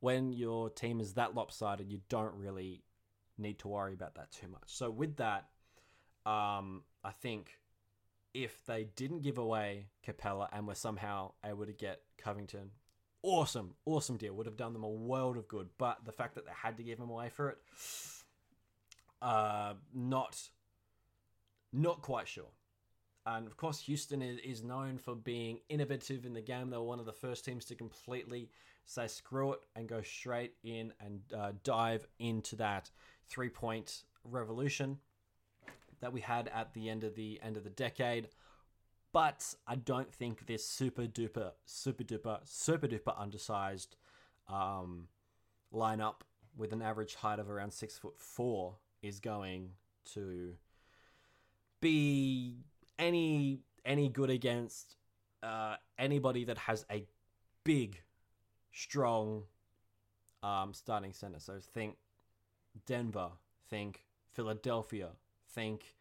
[0.00, 2.82] when your team is that lopsided, you don't really
[3.38, 4.64] need to worry about that too much.
[4.66, 5.46] So with that,
[6.26, 7.58] um, I think
[8.34, 12.70] if they didn't give away Capela and were somehow able to get Covington
[13.22, 14.34] awesome, awesome deal.
[14.34, 15.68] Would have done them a world of good.
[15.78, 17.58] But the fact that they had to give him away for it,
[19.22, 20.38] uh, not,
[21.72, 22.50] not quite sure.
[23.24, 26.70] And of course, Houston is, is known for being innovative in the game.
[26.70, 28.50] They were one of the first teams to completely
[28.84, 32.90] say screw it and go straight in and uh, dive into that
[33.28, 34.98] three point revolution
[36.00, 38.28] that we had at the end of the end of the decade
[39.12, 43.96] but I don't think this super duper, super duper, super duper undersized
[44.48, 45.08] um,
[45.72, 46.22] lineup
[46.56, 49.70] with an average height of around six foot four is going
[50.14, 50.54] to
[51.80, 52.56] be
[52.98, 54.96] any any good against
[55.42, 57.04] uh, anybody that has a
[57.64, 58.00] big,
[58.72, 59.42] strong
[60.42, 61.40] um, starting center.
[61.40, 61.96] So think
[62.86, 63.30] Denver,
[63.68, 65.08] think Philadelphia,
[65.50, 65.94] think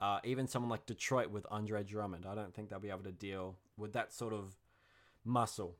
[0.00, 3.12] uh, even someone like Detroit with Andre Drummond, I don't think they'll be able to
[3.12, 4.56] deal with that sort of
[5.24, 5.76] muscle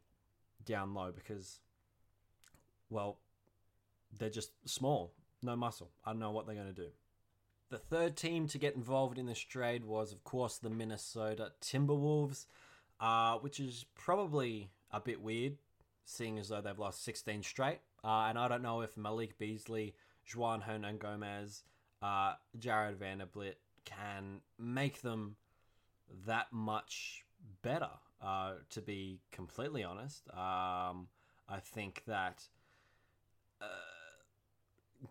[0.65, 1.61] down low because,
[2.89, 3.19] well,
[4.19, 5.91] they're just small, no muscle.
[6.05, 6.89] I don't know what they're going to do.
[7.71, 12.47] The third team to get involved in this trade was, of course, the Minnesota Timberwolves,
[13.01, 15.57] uh, which is probably a bit weird,
[16.05, 17.81] seeing as though they've lost 16 straight.
[18.05, 19.95] Uh, and I don't know if Malik Beasley,
[20.35, 21.63] Juan Hernangomez,
[22.03, 25.37] uh, Jarred Vanderbilt, can make them
[26.27, 27.25] that much
[27.63, 27.91] better.
[28.23, 31.09] Uh, to be completely honest, um,
[31.49, 32.45] I think that
[33.61, 33.65] uh,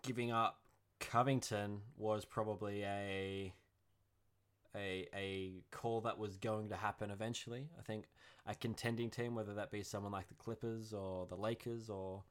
[0.02, 0.60] giving up
[1.00, 3.52] Covington was probably a
[4.74, 7.68] a a call that was going to happen eventually.
[7.78, 8.06] I think
[8.46, 12.24] a contending team, whether that be someone like the Clippers or the Lakers or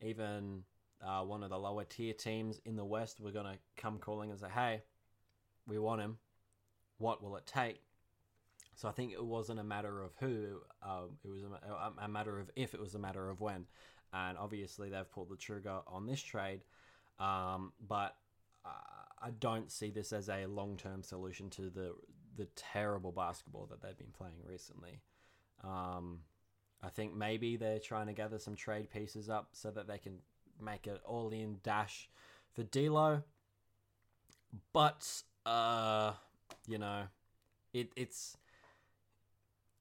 [0.00, 0.62] even
[1.04, 4.30] uh, one of the lower tier teams in the West, were going to come calling
[4.30, 4.82] and say, "Hey,
[5.66, 6.18] we want him.
[6.98, 7.82] What will it take?
[8.74, 12.38] So I think it wasn't a matter of who, um, it was a, a, matter
[12.38, 13.66] of if, it was a matter of when.
[14.12, 16.60] And obviously they've pulled the trigger on this trade,
[17.18, 18.16] um, but
[19.20, 21.94] I don't see this as a long-term solution to the
[22.36, 25.00] the terrible basketball that they've been playing recently.
[25.64, 26.20] Um,
[26.82, 30.18] I think maybe they're trying to gather some trade pieces up so that they can
[30.62, 32.08] make an all-in dash
[32.54, 33.24] for D'Lo.
[34.72, 36.12] But uh,
[36.68, 37.04] you know,
[37.72, 38.36] it it's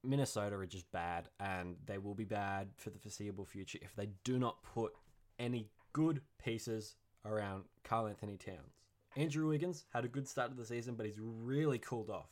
[0.04, 4.10] Minnesota are just bad, and they will be bad for the foreseeable future if they
[4.24, 4.94] do not put
[5.38, 6.96] any good pieces
[7.26, 8.82] around Karl-Anthony Towns.
[9.16, 12.30] Andrew Wiggins had a good start to the season, but he's really cooled off.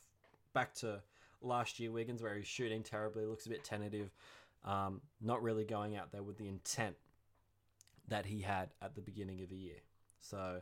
[0.52, 1.02] Back to
[1.42, 4.10] last year, Wiggins, where he's shooting terribly, looks a bit tentative,
[4.64, 6.96] um, not really going out there with the intent
[8.08, 9.82] that he had at the beginning of the year.
[10.20, 10.60] So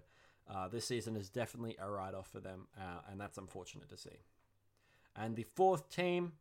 [0.48, 3.96] uh, this season is definitely a write off for them, uh, and that's unfortunate to
[3.96, 4.18] see.
[5.16, 6.32] And the fourth team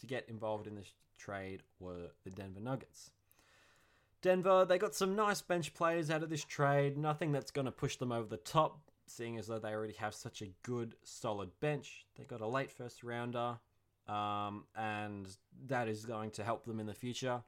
[0.00, 3.10] to get involved in this trade were the Denver Nuggets.
[4.22, 6.98] Denver, they got some nice bench players out of this trade.
[6.98, 10.14] Nothing that's going to push them over the top, seeing as though they already have
[10.14, 12.06] such a good, solid bench.
[12.18, 13.58] They got a late first rounder,
[14.08, 15.26] um, and
[15.66, 17.40] that is going to help them in the future.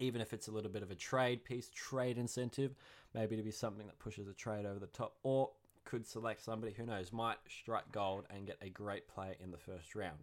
[0.00, 2.74] Even if it's a little bit of a trade piece, trade incentive,
[3.14, 5.50] maybe to be something that pushes a trade over the top, or
[5.84, 9.56] could select somebody who knows might strike gold and get a great player in the
[9.56, 10.18] first round.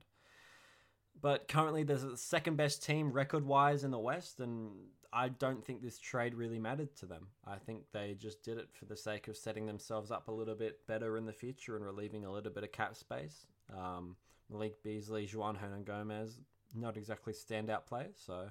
[1.20, 4.72] But currently, there's the second best team record wise in the West, and
[5.16, 7.28] I don't think this trade really mattered to them.
[7.48, 10.56] I think they just did it for the sake of setting themselves up a little
[10.56, 13.48] bit better in the future and relieving a little bit of cap space.
[13.74, 14.18] Um,
[14.52, 16.40] Malik Beasley, Juan Hernangomez,
[16.76, 18.50] not exactly standout players, so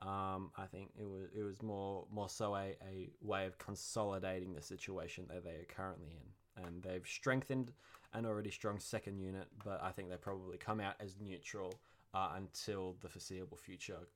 [0.00, 4.54] um, I think it was it was more more so a, a way of consolidating
[4.54, 7.72] the situation that they are currently in, and they've strengthened
[8.14, 11.74] an already strong second unit, but I think they probably come out as neutral
[12.14, 14.08] uh, until the foreseeable future.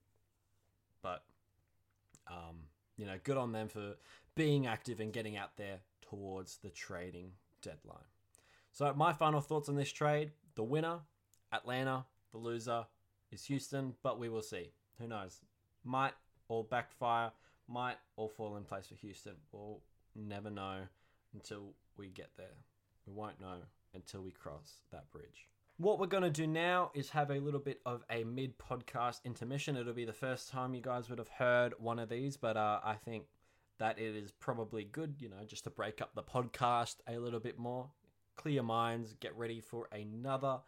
[1.02, 1.24] But
[2.28, 2.56] um,
[2.96, 3.94] you know, good on them for
[4.34, 7.32] being active and getting out there towards the trading
[7.62, 8.04] deadline.
[8.72, 11.00] So, my final thoughts on this trade the winner,
[11.52, 12.86] Atlanta, the loser
[13.30, 14.72] is Houston, but we will see.
[14.98, 15.40] Who knows?
[15.84, 16.12] Might
[16.48, 17.32] all backfire,
[17.68, 19.34] might all fall in place for Houston.
[19.50, 19.80] We'll
[20.14, 20.80] never know
[21.34, 22.46] until we get there.
[23.06, 23.56] We won't know
[23.94, 25.48] until we cross that bridge.
[25.82, 29.24] What we're going to do now is have a little bit of a mid podcast
[29.24, 29.76] intermission.
[29.76, 32.78] It'll be the first time you guys would have heard one of these, but uh,
[32.84, 33.24] I think
[33.80, 37.40] that it is probably good, you know, just to break up the podcast a little
[37.40, 37.90] bit more,
[38.36, 40.60] clear minds, get ready for another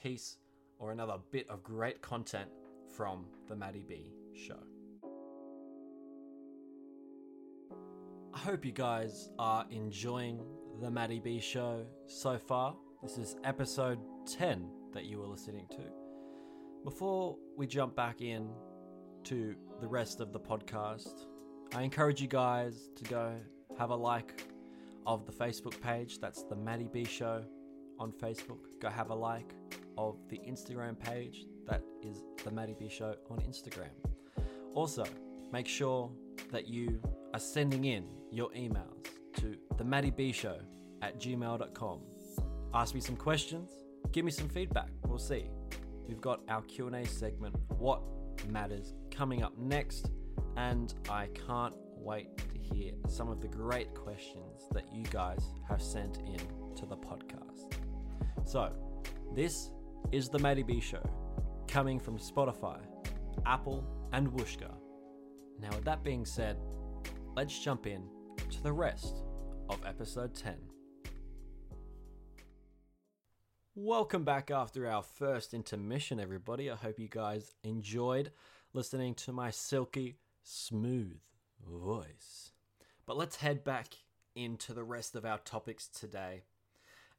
[0.00, 0.38] piece
[0.78, 2.48] or another bit of great content
[2.96, 4.62] from the Matty B show.
[8.32, 10.46] I hope you guys are enjoying
[10.80, 12.76] the Matty B show so far.
[13.02, 15.82] This is episode 10 that you were listening to.
[16.84, 18.50] Before we jump back in
[19.24, 21.26] to the rest of the podcast,
[21.74, 23.34] I encourage you guys to go
[23.78, 24.44] have a like
[25.06, 26.20] of the Facebook page.
[26.20, 27.44] That's the Matty B Show
[27.98, 28.58] on Facebook.
[28.80, 29.54] Go have a like
[29.96, 31.46] of the Instagram page.
[31.66, 33.90] That is the Matty B Show on Instagram.
[34.74, 35.04] Also,
[35.52, 36.10] make sure
[36.50, 37.00] that you
[37.32, 39.06] are sending in your emails
[39.36, 40.58] to the Matty B Show
[41.02, 42.00] at gmail.com.
[42.72, 44.88] Ask me some questions give me some feedback.
[45.06, 45.46] We'll see.
[46.06, 48.02] We've got our Q&A segment, What
[48.48, 50.10] Matters, coming up next,
[50.56, 55.80] and I can't wait to hear some of the great questions that you guys have
[55.80, 56.40] sent in
[56.76, 57.72] to the podcast.
[58.44, 58.72] So,
[59.34, 59.70] this
[60.12, 61.02] is the Matty B Show,
[61.66, 62.78] coming from Spotify,
[63.46, 64.74] Apple, and Whooshkaa.
[65.60, 66.58] Now, with that being said,
[67.34, 68.02] let's jump in
[68.50, 69.22] to the rest
[69.70, 70.54] of episode 10.
[73.76, 76.70] Welcome back after our first intermission, everybody.
[76.70, 78.30] I hope you guys enjoyed
[78.72, 81.18] listening to my silky, smooth
[81.68, 82.52] voice.
[83.04, 83.94] But let's head back
[84.36, 86.44] into the rest of our topics today.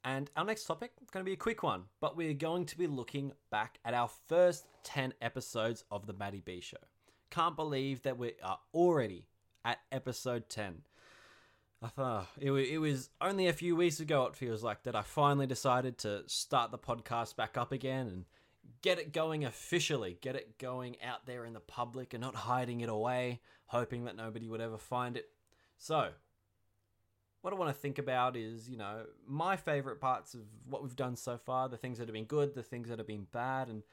[0.05, 2.77] And our next topic is going to be a quick one, but we're going to
[2.77, 6.77] be looking back at our first 10 episodes of The Matty B Show.
[7.31, 9.27] Can't believe that we are already
[9.65, 10.83] at episode 10.
[11.85, 15.03] I thought it, it was only a few weeks ago, it feels like, that I
[15.03, 18.25] finally decided to start the podcast back up again and
[18.81, 22.81] get it going officially, get it going out there in the public and not hiding
[22.81, 25.29] it away, hoping that nobody would ever find it.
[25.77, 26.09] So,
[27.41, 30.95] what I want to think about is, you know, my favorite parts of what we've
[30.95, 33.67] done so far, the things that have been good, the things that have been bad,
[33.67, 33.83] and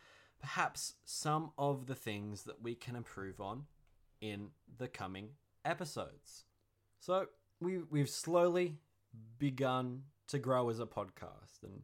[0.40, 3.66] perhaps some of the things that we can improve on
[4.22, 5.28] in the coming
[5.62, 6.44] episodes.
[6.98, 7.26] So,
[7.62, 8.76] we we've slowly
[9.38, 11.82] begun to grow as a podcast and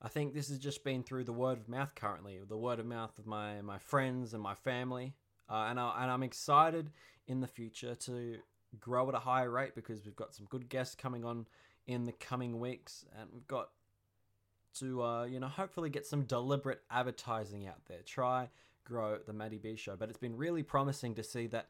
[0.00, 2.86] I think this has just been through the word of mouth currently, the word of
[2.86, 5.14] mouth of my, my friends and my family.
[5.50, 6.90] Uh, and, I, and I'm excited
[7.26, 8.36] in the future to
[8.78, 11.46] grow at a higher rate because we've got some good guests coming on
[11.88, 13.06] in the coming weeks.
[13.18, 13.70] And we've got
[14.78, 18.02] to, uh, you know, hopefully get some deliberate advertising out there.
[18.04, 18.50] Try
[18.84, 19.96] grow the Matty B show.
[19.96, 21.68] But it's been really promising to see that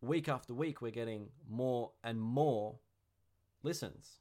[0.00, 2.76] week after week we're getting more and more
[3.62, 4.20] listens.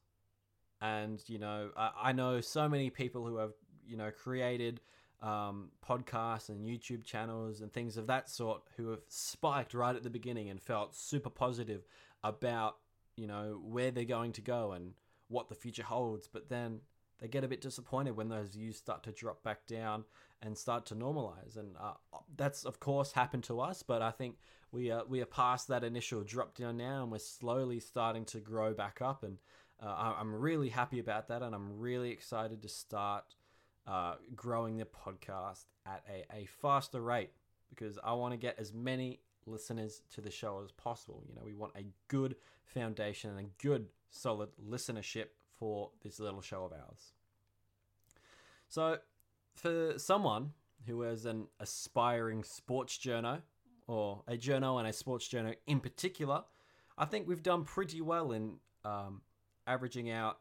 [0.81, 3.53] And, you know, I, I know so many people who have,
[3.85, 4.81] you know, created
[5.21, 10.03] um, podcasts and YouTube channels and things of that sort who have spiked right at
[10.03, 11.83] the beginning and felt super positive
[12.23, 12.77] about,
[13.15, 14.93] you know, where they're going to go and
[15.29, 16.27] what the future holds.
[16.27, 16.81] But then
[17.19, 20.03] they get a bit disappointed when those views start to drop back down
[20.41, 21.57] and start to normalize.
[21.57, 21.93] And uh,
[22.35, 23.83] that's, of course, happened to us.
[23.83, 24.35] But I think
[24.71, 28.39] we are we are past that initial drop down now, and we're slowly starting to
[28.39, 29.23] grow back up.
[29.23, 29.38] And
[29.81, 33.35] uh, I'm really happy about that, and I'm really excited to start
[33.85, 37.31] uh, growing the podcast at a, a faster rate
[37.69, 41.23] because I want to get as many listeners to the show as possible.
[41.27, 42.35] You know, we want a good
[42.65, 45.27] foundation and a good, solid listenership
[45.57, 47.13] for this little show of ours.
[48.67, 48.97] So,
[49.58, 50.51] for someone
[50.86, 53.41] who is an aspiring sports journo,
[53.88, 56.43] or a journo and a sports journo in particular,
[56.97, 59.22] I think we've done pretty well in um,
[59.66, 60.39] averaging out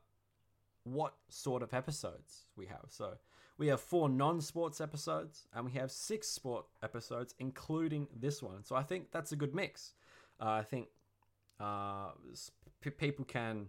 [0.84, 2.86] what sort of episodes we have.
[2.88, 3.14] So
[3.58, 8.64] we have four non sports episodes and we have six sport episodes, including this one.
[8.64, 9.94] So I think that's a good mix.
[10.40, 10.88] Uh, I think
[11.58, 12.10] uh,
[12.98, 13.68] people can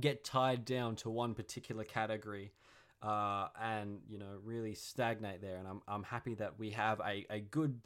[0.00, 2.52] get tied down to one particular category
[3.04, 5.58] uh, and you know really stagnate there.
[5.58, 7.80] And I'm I'm happy that we have a, a good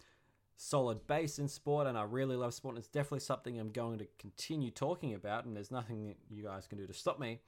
[0.57, 2.77] solid base in sport, and I really love sport.
[2.77, 6.45] And it's definitely something I'm going to continue talking about, and there's nothing that you
[6.45, 7.41] guys can do to stop me.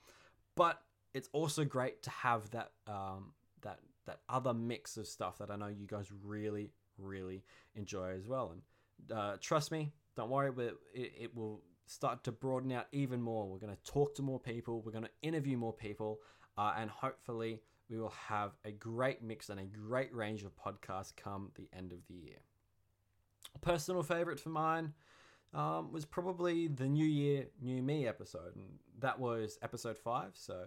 [0.57, 0.81] But
[1.15, 5.57] it's also great to have that um, that that other mix of stuff that I
[5.57, 7.45] know you guys really really
[7.77, 8.53] enjoy as well.
[8.53, 13.21] And uh, trust me, don't worry, but it, it will start to broaden out even
[13.23, 13.49] more.
[13.49, 14.83] We're going to talk to more people.
[14.83, 16.21] We're going to interview more people
[16.61, 21.11] uh, and hopefully, we will have a great mix and a great range of podcasts
[21.17, 22.37] come the end of the year.
[23.55, 24.93] A personal favorite for mine
[25.55, 28.67] um, was probably the New Year, New Me episode, and
[28.99, 30.33] that was episode five.
[30.35, 30.67] So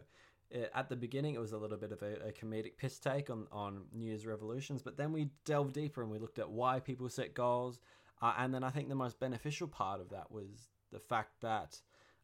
[0.50, 3.30] it, at the beginning, it was a little bit of a, a, comedic piss take
[3.30, 6.80] on, on New Year's resolutions, but then we delved deeper and we looked at why
[6.80, 7.78] people set goals.
[8.20, 11.80] Uh, and then I think the most beneficial part of that was the fact that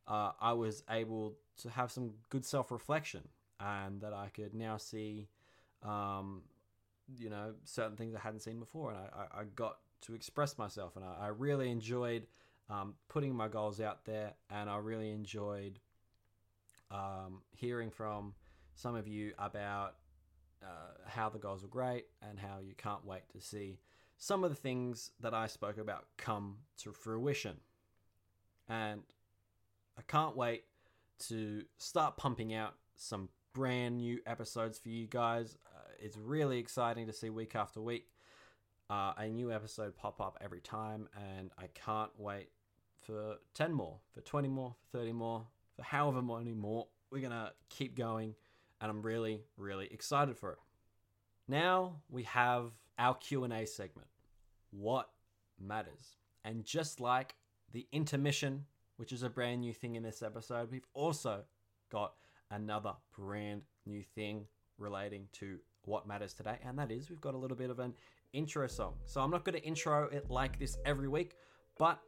[0.08, 3.22] uh, I was able to have some good self reflection
[3.60, 5.28] and that I could now see,
[5.84, 6.44] um,
[7.18, 10.58] you know, certain things I hadn't seen before, and I, I, I got to express
[10.58, 12.28] myself, and I, I really enjoyed
[12.70, 15.80] um, putting my goals out there, and I really enjoyed
[16.92, 18.34] um, hearing from
[18.76, 19.96] some of you about
[20.64, 23.80] uh, how the goals were great and how you can't wait to see
[24.18, 27.58] some of the things that I spoke about come to fruition.
[28.68, 29.02] And
[29.98, 30.66] I can't wait
[31.28, 35.58] to start pumping out some brand new episodes for you guys.
[35.68, 38.08] Uh, it's really exciting to see week after week
[38.90, 42.50] uh, a new episode pop up every time, and I can't wait
[43.06, 45.46] for 10 more, for 20 more, for 30 more,
[45.76, 46.88] for however many more.
[47.12, 48.36] We're going to keep going,
[48.82, 50.60] and I'm really, really excited for it.
[51.48, 54.08] Now we have our Q&A segment.
[54.72, 55.10] What
[55.60, 56.18] matters?
[56.44, 57.36] And just like
[57.72, 58.66] the intermission,
[58.98, 61.44] which is a brand new thing in this episode, we've also
[61.92, 62.14] got
[62.52, 64.46] another brand new thing
[64.78, 67.94] relating to what matters today, and that is we've got a little bit of an
[68.34, 68.96] intro song.
[69.06, 71.36] So I'm not going to intro it like this every week,
[71.78, 72.00] but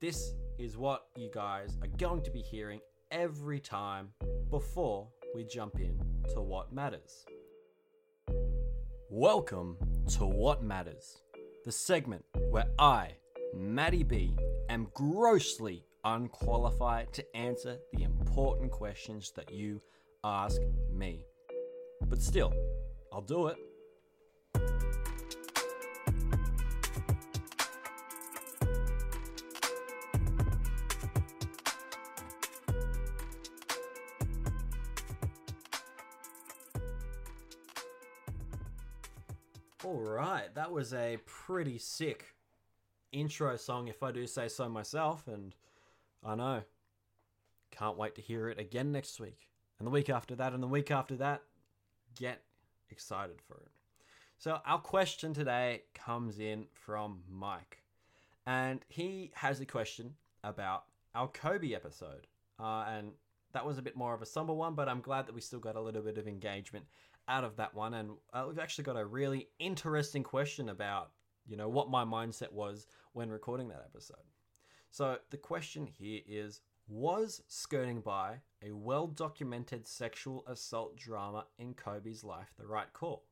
[0.00, 2.80] this is what you guys are going to be hearing
[3.10, 4.08] every time
[4.50, 5.98] before we jump in
[6.34, 7.24] to what matters.
[9.08, 9.76] Welcome
[10.18, 11.22] to What Matters,
[11.64, 13.12] the segment where I,
[13.54, 14.36] Matty B,
[14.68, 19.82] am grossly unqualified to answer the important questions that you
[20.22, 20.60] ask
[20.92, 21.24] me.
[22.08, 22.52] But still,
[23.12, 23.56] I'll do it.
[39.84, 42.26] All right, that was a pretty sick
[43.10, 45.54] intro song, if I do say so myself, and
[46.24, 46.62] I know.
[47.70, 49.48] Can't wait to hear it again next week.
[49.78, 51.42] And the week after that, and the week after that.
[52.18, 52.42] Get
[52.90, 53.70] excited for it.
[54.38, 57.82] So, our question today comes in from Mike.
[58.46, 60.14] And he has a question
[60.44, 62.26] about our Kobe episode.
[62.58, 63.12] Uh, and
[63.52, 65.58] that was a bit more of a somber one, but I'm glad that we still
[65.58, 66.86] got a little bit of engagement
[67.28, 67.94] out of that one.
[67.94, 71.10] And uh, we've actually got a really interesting question about,
[71.46, 74.16] you know, what my mindset was when recording that episode.
[74.96, 81.74] So the question here is Was skirting by a well documented sexual assault drama in
[81.74, 83.24] Kobe's life the right call?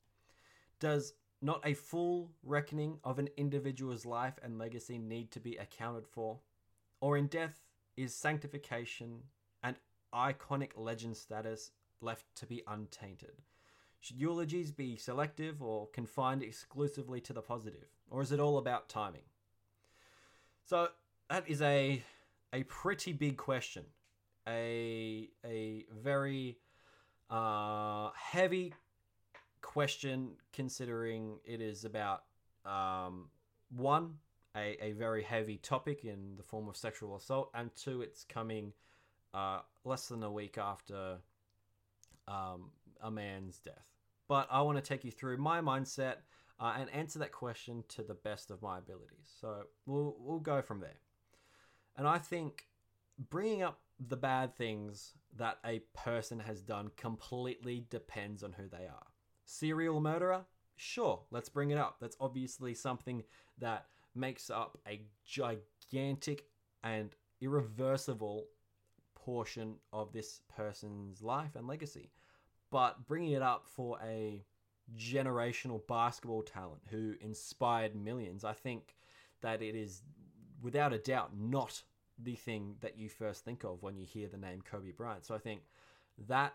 [0.78, 6.06] Does not a full reckoning of an individual's life and legacy need to be accounted
[6.06, 6.38] for?
[7.00, 7.62] Or in death,
[7.96, 9.22] is sanctification
[9.62, 9.76] and
[10.14, 11.70] iconic legend status
[12.02, 13.40] left to be untainted?
[14.00, 17.88] Should eulogies be selective or confined exclusively to the positive?
[18.10, 19.24] Or is it all about timing?
[20.66, 20.88] So,
[21.30, 22.02] that is a
[22.52, 23.84] a pretty big question,
[24.48, 26.58] a a very
[27.30, 28.74] uh, heavy
[29.62, 32.24] question considering it is about
[32.64, 33.28] um,
[33.74, 34.14] one
[34.56, 38.72] a, a very heavy topic in the form of sexual assault, and two, it's coming
[39.32, 41.16] uh, less than a week after
[42.28, 42.70] um,
[43.00, 43.86] a man's death.
[44.28, 46.16] But I want to take you through my mindset
[46.60, 49.28] uh, and answer that question to the best of my abilities.
[49.40, 50.96] So we'll we'll go from there.
[51.97, 52.66] And I think
[53.30, 58.86] bringing up the bad things that a person has done completely depends on who they
[58.86, 59.07] are.
[59.45, 60.45] Serial murderer?
[60.76, 61.99] Sure, let's bring it up.
[62.01, 63.22] That's obviously something
[63.59, 66.47] that makes up a gigantic
[66.82, 68.47] and irreversible
[69.14, 72.11] portion of this person's life and legacy.
[72.70, 74.45] But bringing it up for a
[74.97, 78.97] generational basketball talent who inspired millions, I think
[79.40, 80.03] that it is
[80.64, 81.82] without a doubt not
[82.18, 85.26] the thing that you first think of when you hear the name Kobe Bryant.
[85.26, 85.60] So I think
[86.26, 86.54] that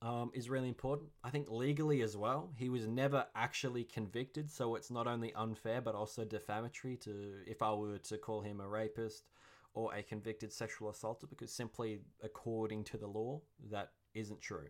[0.00, 1.10] um, is really important.
[1.24, 5.80] I think legally as well, he was never actually convicted, so it's not only unfair
[5.80, 7.10] but also defamatory to
[7.46, 9.24] if I were to call him a rapist
[9.74, 13.40] or a convicted sexual assaulter, because simply according to the law,
[13.70, 14.68] that isn't true.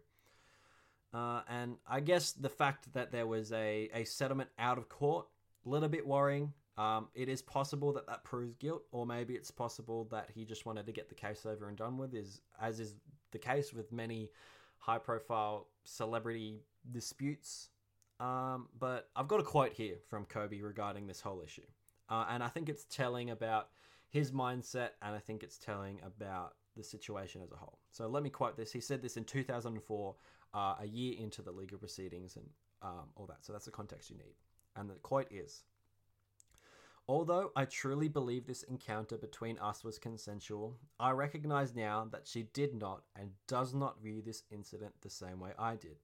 [1.13, 5.27] Uh, and I guess the fact that there was a, a settlement out of court,
[5.67, 6.53] a little bit worrying.
[6.79, 10.65] Um, it is possible that that proves guilt, or maybe it's possible that he just
[10.65, 12.95] wanted to get the case over and done with, is as is
[13.31, 14.31] the case with many
[14.79, 17.69] high profile celebrity disputes.
[18.21, 21.63] Um, but I've got a quote here from Kobe regarding this whole issue.
[22.09, 23.69] Uh, and I think it's telling about
[24.09, 27.79] his mindset, and I think it's telling about the situation as a whole.
[27.91, 28.73] So let me quote this.
[28.73, 30.15] He said this in 2004,
[30.55, 32.47] uh, a year into the legal proceedings and
[32.83, 33.39] um, all that.
[33.45, 34.35] So that's the context you need.
[34.77, 35.65] And the quote is
[37.13, 42.45] Although I truly believe this encounter between us was consensual, I recognize now that she
[42.55, 45.99] did not and does not view this incident the same way I did.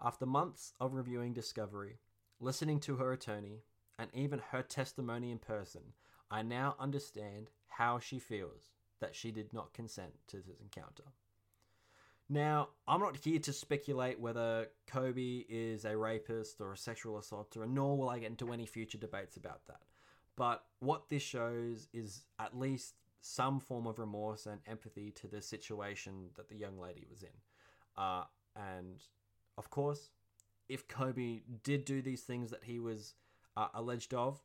[0.00, 1.98] After months of reviewing Discovery,
[2.40, 3.64] listening to her attorney,
[3.98, 5.82] and even her testimony in person,
[6.30, 8.70] I now understand how she feels
[9.00, 11.04] that she did not consent to this encounter.
[12.30, 17.66] Now, I'm not here to speculate whether Kobe is a rapist or a sexual assaulter,
[17.66, 19.82] nor will I get into any future debates about that.
[20.36, 25.40] But what this shows is at least some form of remorse and empathy to the
[25.40, 27.28] situation that the young lady was in.
[27.96, 28.24] Uh,
[28.56, 29.02] and
[29.58, 30.10] of course,
[30.68, 33.14] if Kobe did do these things that he was
[33.56, 34.40] uh, alleged of,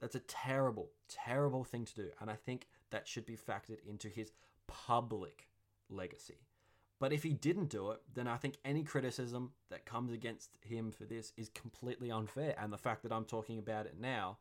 [0.00, 2.08] that's a terrible, terrible thing to do.
[2.20, 4.32] And I think that should be factored into his
[4.66, 5.48] public
[5.90, 6.38] legacy.
[6.98, 10.90] But if he didn't do it, then I think any criticism that comes against him
[10.90, 12.54] for this is completely unfair.
[12.58, 14.38] And the fact that I'm talking about it now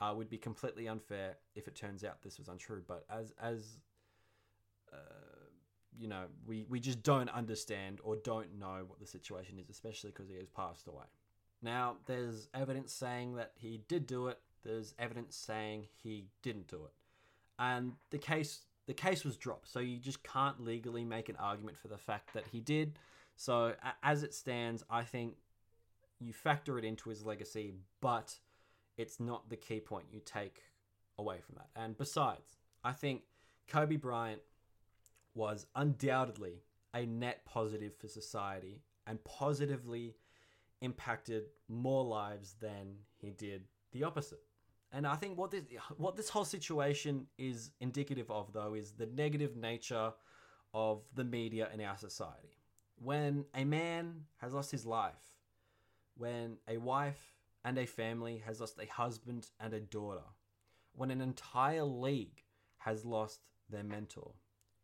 [0.00, 2.82] uh, would be completely unfair if it turns out this was untrue.
[2.86, 3.78] But as as
[4.92, 4.96] uh,
[5.98, 10.10] you know, we we just don't understand or don't know what the situation is, especially
[10.10, 11.06] because he has passed away.
[11.62, 14.38] Now, there's evidence saying that he did do it.
[14.62, 16.92] There's evidence saying he didn't do it,
[17.58, 19.68] and the case the case was dropped.
[19.68, 22.98] So you just can't legally make an argument for the fact that he did.
[23.36, 25.34] So as it stands, I think
[26.20, 28.38] you factor it into his legacy, but
[28.96, 30.62] it's not the key point you take
[31.18, 31.68] away from that.
[31.74, 33.22] And besides, I think
[33.68, 34.40] Kobe Bryant
[35.34, 36.62] was undoubtedly
[36.94, 40.16] a net positive for society and positively
[40.80, 44.40] impacted more lives than he did the opposite.
[44.92, 45.64] And I think what this
[45.96, 50.12] what this whole situation is indicative of though is the negative nature
[50.72, 52.56] of the media in our society.
[52.98, 55.14] When a man has lost his life,
[56.16, 57.35] when a wife
[57.66, 60.22] and a family has lost a husband and a daughter,
[60.94, 62.44] when an entire league
[62.78, 64.30] has lost their mentor,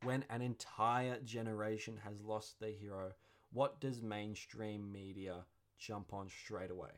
[0.02, 3.12] when an entire generation has lost their hero,
[3.52, 5.44] what does mainstream media
[5.78, 6.90] jump on straight away?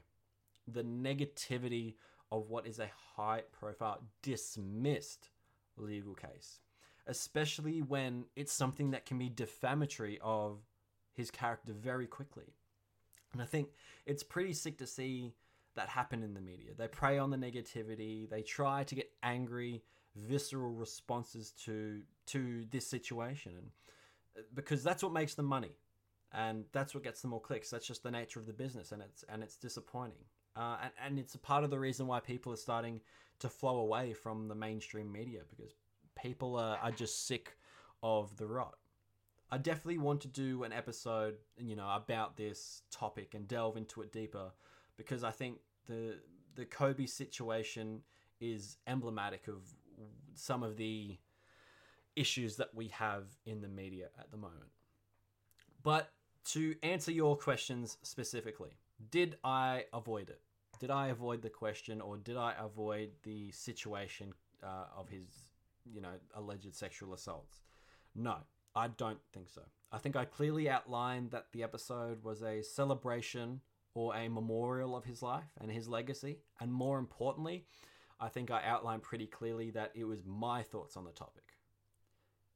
[0.67, 1.97] The negativity
[2.33, 5.29] of what is a high profile, dismissed
[5.77, 6.61] legal case,
[7.07, 10.61] especially when it's something that can be defamatory of
[11.13, 12.55] his character very quickly.
[13.35, 13.69] And I think
[14.07, 15.35] it's pretty sick to see
[15.77, 16.73] that happen in the media.
[16.77, 18.29] They prey on the negativity.
[18.29, 19.83] They try to get angry,
[20.17, 23.71] visceral responses to to this situation, and
[24.39, 25.77] uh, because that's what makes them money,
[26.33, 27.71] and that's what gets them more clicks.
[27.71, 30.25] That's just the nature of the business, and it's and it's disappointing.
[30.57, 33.01] Uh, and, and it's a part of the reason why people are starting
[33.41, 35.75] to flow away from the mainstream media because
[36.15, 37.57] people are, are just sick
[38.03, 38.77] of the rot.
[39.51, 44.03] I definitely want to do an episode, you know, about this topic and delve into
[44.03, 44.53] it deeper
[44.97, 46.17] because I think the
[46.55, 48.03] the Kobe situation
[48.41, 49.63] is emblematic of
[50.35, 51.19] some of the
[52.17, 54.71] issues that we have in the media at the moment.
[55.83, 56.13] But
[56.47, 58.71] to answer your questions specifically,
[59.11, 60.41] did I avoid it?
[60.79, 64.33] Did I avoid the question or did I avoid the situation
[64.63, 65.27] uh, of his,
[65.85, 67.63] you know, alleged sexual assaults?
[68.15, 68.37] No,
[68.75, 69.63] I don't think so.
[69.93, 73.61] I think I clearly outlined that the episode was a celebration
[73.95, 76.39] or a memorial of his life and his legacy.
[76.61, 77.65] And more importantly,
[78.21, 81.45] I think I outlined pretty clearly that it was my thoughts on the topic.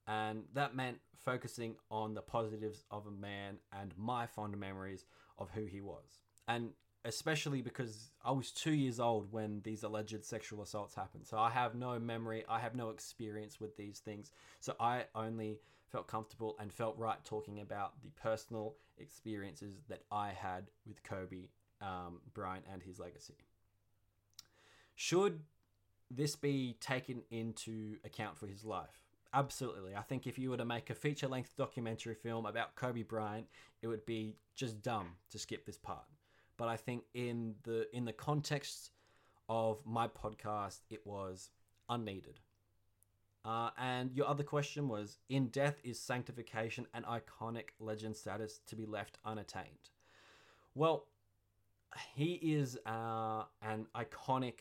[0.06, 5.04] And that meant focusing on the positives of a man and my fond memories
[5.38, 6.18] of who he was.
[6.48, 6.70] And
[7.04, 11.26] especially because I was two years old when these alleged sexual assaults happened.
[11.26, 14.32] So I have no memory, I have no experience with these things.
[14.60, 15.60] So I only
[15.90, 21.48] felt comfortable and felt right talking about the personal experiences that I had with Kobe
[21.80, 23.36] um, Bryant and his legacy.
[24.94, 25.40] Should
[26.10, 29.00] this be taken into account for his life?
[29.34, 29.94] Absolutely.
[29.94, 33.46] I think if you were to make a feature length documentary film about Kobe Bryant,
[33.82, 36.04] it would be just dumb to skip this part.
[36.56, 38.90] But I think in the in the context
[39.48, 41.50] of my podcast, it was
[41.88, 42.40] unneeded.
[43.48, 48.76] Uh, and your other question was In death is sanctification and iconic legend status to
[48.76, 49.88] be left unattained?
[50.74, 51.06] Well,
[52.14, 54.58] he is uh, an iconic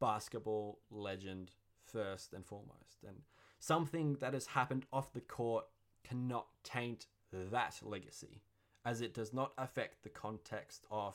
[0.00, 1.50] basketball legend
[1.84, 3.04] first and foremost.
[3.06, 3.18] And
[3.60, 5.66] something that has happened off the court
[6.02, 8.40] cannot taint that legacy,
[8.86, 11.14] as it does not affect the context of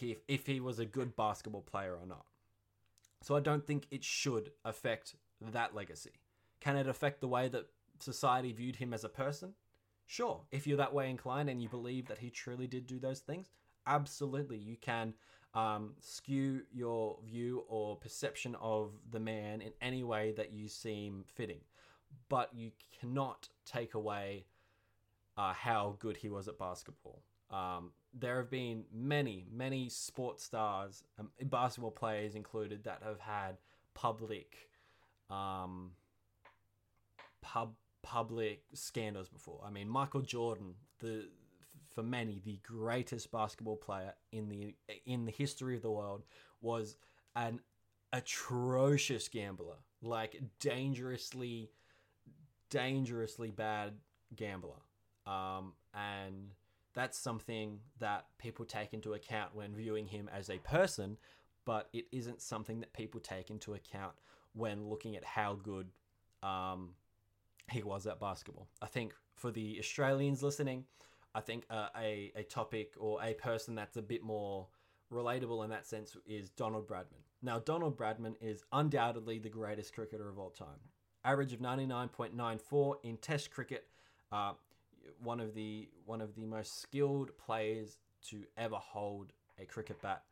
[0.00, 2.26] if, if he was a good basketball player or not.
[3.22, 5.16] So I don't think it should affect
[5.50, 6.12] that legacy.
[6.60, 7.66] Can it affect the way that
[7.98, 9.54] society viewed him as a person?
[10.06, 13.20] Sure, if you're that way inclined and you believe that he truly did do those
[13.20, 13.50] things,
[13.86, 15.14] absolutely, you can
[15.54, 21.24] um, skew your view or perception of the man in any way that you seem
[21.34, 21.60] fitting.
[22.28, 24.44] But you cannot take away
[25.36, 27.22] uh, how good he was at basketball.
[27.50, 33.56] Um, there have been many, many sports stars, um, basketball players included, that have had
[33.94, 34.70] public,
[35.32, 35.92] um,
[37.40, 39.60] pub public scandals before.
[39.64, 41.28] I mean, Michael Jordan, the
[41.94, 44.74] for many the greatest basketball player in the
[45.06, 46.22] in the history of the world,
[46.60, 46.96] was
[47.34, 47.60] an
[48.12, 51.70] atrocious gambler, like dangerously,
[52.70, 53.94] dangerously bad
[54.36, 54.82] gambler.
[55.26, 56.50] Um, and
[56.94, 61.16] that's something that people take into account when viewing him as a person,
[61.64, 64.12] but it isn't something that people take into account
[64.54, 65.88] when looking at how good
[66.42, 66.90] um,
[67.70, 68.68] he was at basketball.
[68.80, 70.84] I think for the Australians listening,
[71.34, 74.68] I think uh, a, a topic or a person that's a bit more
[75.12, 77.22] relatable in that sense is Donald Bradman.
[77.42, 80.78] Now, Donald Bradman is undoubtedly the greatest cricketer of all time.
[81.24, 83.86] Average of 99.94 in Test cricket,
[84.30, 84.52] uh,
[85.22, 87.98] one of the one of the most skilled players
[88.28, 90.22] to ever hold a cricket bat.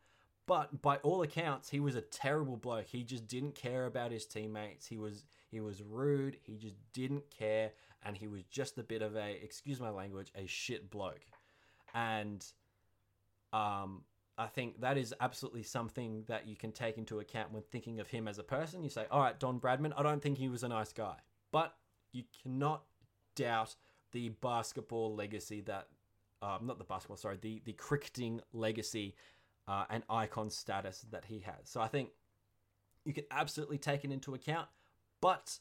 [0.51, 2.87] But by all accounts, he was a terrible bloke.
[2.89, 4.85] He just didn't care about his teammates.
[4.85, 6.39] He was he was rude.
[6.43, 7.71] He just didn't care,
[8.03, 11.25] and he was just a bit of a excuse my language, a shit bloke.
[11.95, 12.45] And
[13.53, 14.03] um,
[14.37, 18.09] I think that is absolutely something that you can take into account when thinking of
[18.09, 18.83] him as a person.
[18.83, 21.15] You say, all right, Don Bradman, I don't think he was a nice guy,
[21.53, 21.77] but
[22.11, 22.83] you cannot
[23.37, 23.77] doubt
[24.11, 25.87] the basketball legacy that,
[26.43, 29.15] uh, not the basketball, sorry, the, the cricketing legacy
[29.71, 31.55] uh, and icon status that he has.
[31.65, 32.09] So I think
[33.05, 34.69] you can absolutely take it into account,
[35.21, 35.59] but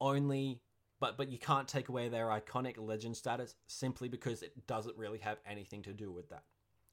[0.00, 0.60] only
[0.98, 5.18] but but you can't take away their iconic legend status simply because it doesn't really
[5.18, 6.42] have anything to do with that.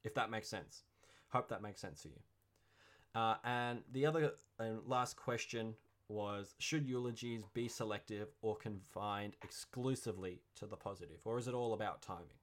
[0.04, 0.84] If that makes sense.
[1.30, 3.20] Hope that makes sense to you.
[3.20, 5.74] Uh, and the other and last question
[6.10, 11.74] was should eulogies be selective or confined exclusively to the positive or is it all
[11.74, 12.38] about timing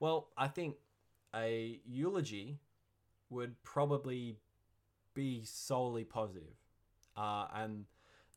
[0.00, 0.76] well i think
[1.34, 2.58] a eulogy
[3.34, 4.38] would probably
[5.12, 6.56] be solely positive.
[7.16, 7.84] Uh, and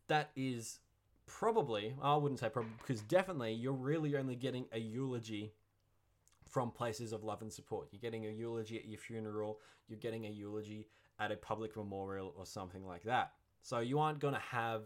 [0.08, 0.80] that is
[1.26, 5.52] probably i wouldn't say probably because definitely you're really only getting a eulogy
[6.48, 7.88] from places of love and support.
[7.92, 9.60] You're getting a eulogy at your funeral.
[9.88, 10.88] You're getting a eulogy
[11.20, 13.34] at a public memorial or something like that.
[13.62, 14.84] So you aren't going to have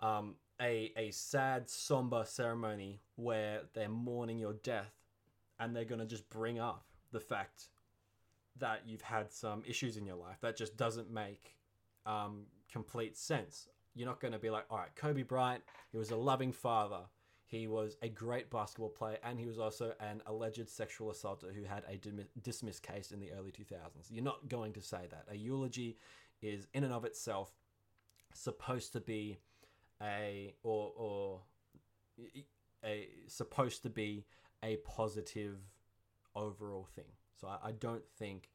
[0.00, 4.92] um, a, a sad, somber ceremony where they're mourning your death
[5.60, 7.68] and they're going to just bring up the fact
[8.58, 10.38] that you've had some issues in your life.
[10.40, 11.56] That just doesn't make
[12.04, 13.68] um, complete sense.
[13.94, 17.00] You're not going to be like, all right, Kobe Bryant, he was a loving father.
[17.46, 21.62] He was a great basketball player, and he was also an alleged sexual assaulter who
[21.62, 21.98] had a
[22.42, 24.08] dismissed case in the early 2000s.
[24.10, 25.26] You're not going to say that.
[25.30, 25.96] A eulogy
[26.42, 27.52] is, in and of itself,
[28.34, 29.38] supposed to be
[30.02, 31.40] a or or
[32.84, 34.26] a supposed to be
[34.62, 35.58] a positive
[36.34, 37.12] overall thing.
[37.40, 38.50] So I, I don't think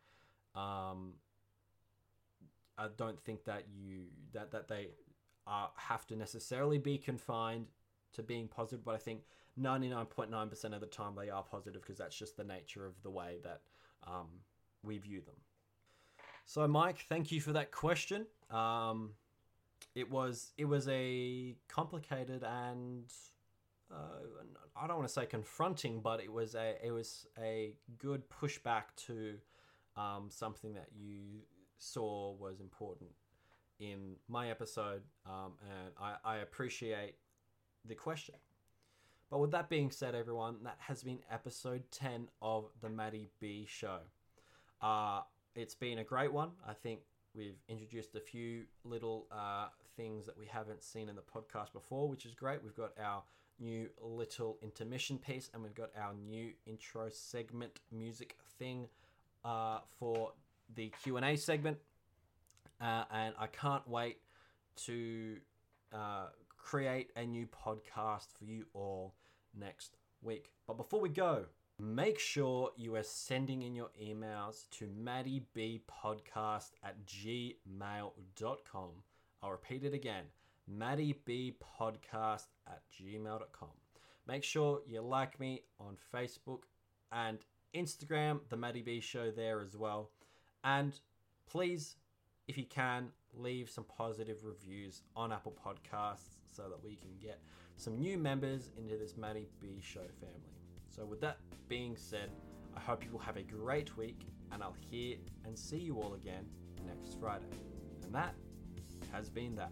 [0.56, 1.14] um,
[2.78, 4.90] I don't think that you that that they
[5.48, 7.68] uh, have to necessarily be confined
[8.14, 9.22] to being positive, but I think
[9.60, 13.38] 99.9% of the time they are positive because that's just the nature of the way
[13.44, 13.62] that
[14.06, 14.28] um,
[14.84, 15.36] we view them.
[16.46, 18.26] So, Mike, thank you for that question.
[18.50, 19.12] Um,
[19.96, 23.06] it was it was a complicated and
[23.94, 24.42] uh,
[24.76, 28.84] I don't want to say confronting, but it was a it was a good pushback
[29.08, 29.36] to
[29.96, 31.42] um, something that you
[31.78, 33.12] saw was important
[33.80, 37.16] in my episode, um, and I, I appreciate
[37.86, 38.36] the question.
[39.30, 43.66] But with that being said, everyone, that has been episode 10 of the Matty B
[43.68, 44.00] show.
[44.82, 45.22] Uh,
[45.56, 46.52] it's been a great one.
[46.68, 47.00] I think
[47.34, 52.10] we've introduced a few little uh, things that we haven't seen in the podcast before,
[52.10, 52.62] which is great.
[52.62, 53.24] We've got our
[53.62, 58.88] new little intermission piece, and we've got our new intro segment music thing
[59.45, 60.34] uh, for
[60.76, 61.78] the Q and A segment.
[62.82, 64.18] Uh, and I can't wait
[64.86, 65.38] to
[65.93, 69.14] uh, create a new podcast for you all
[69.57, 70.51] next week.
[70.68, 71.45] But before we go,
[71.80, 78.89] make sure you are sending in your emails to maddiebpodcast at gmail.com.
[79.43, 80.26] I'll repeat it again
[80.78, 83.70] maddiebpodcast at gmail.com.
[84.28, 86.64] Make sure you like me on Facebook
[87.12, 87.40] and
[87.76, 90.12] Instagram, the Matty B Show there as well.
[90.64, 91.00] And
[91.50, 91.96] please,
[92.48, 97.40] if you can, leave some positive reviews on Apple Podcasts so that we can get
[97.78, 100.52] some new members into this Matty B Show family.
[100.90, 102.30] So, with that being said,
[102.76, 106.14] I hope you will have a great week, and I'll hear and see you all
[106.14, 106.46] again
[106.86, 107.46] next Friday.
[108.04, 108.36] And that
[109.12, 109.72] has been that.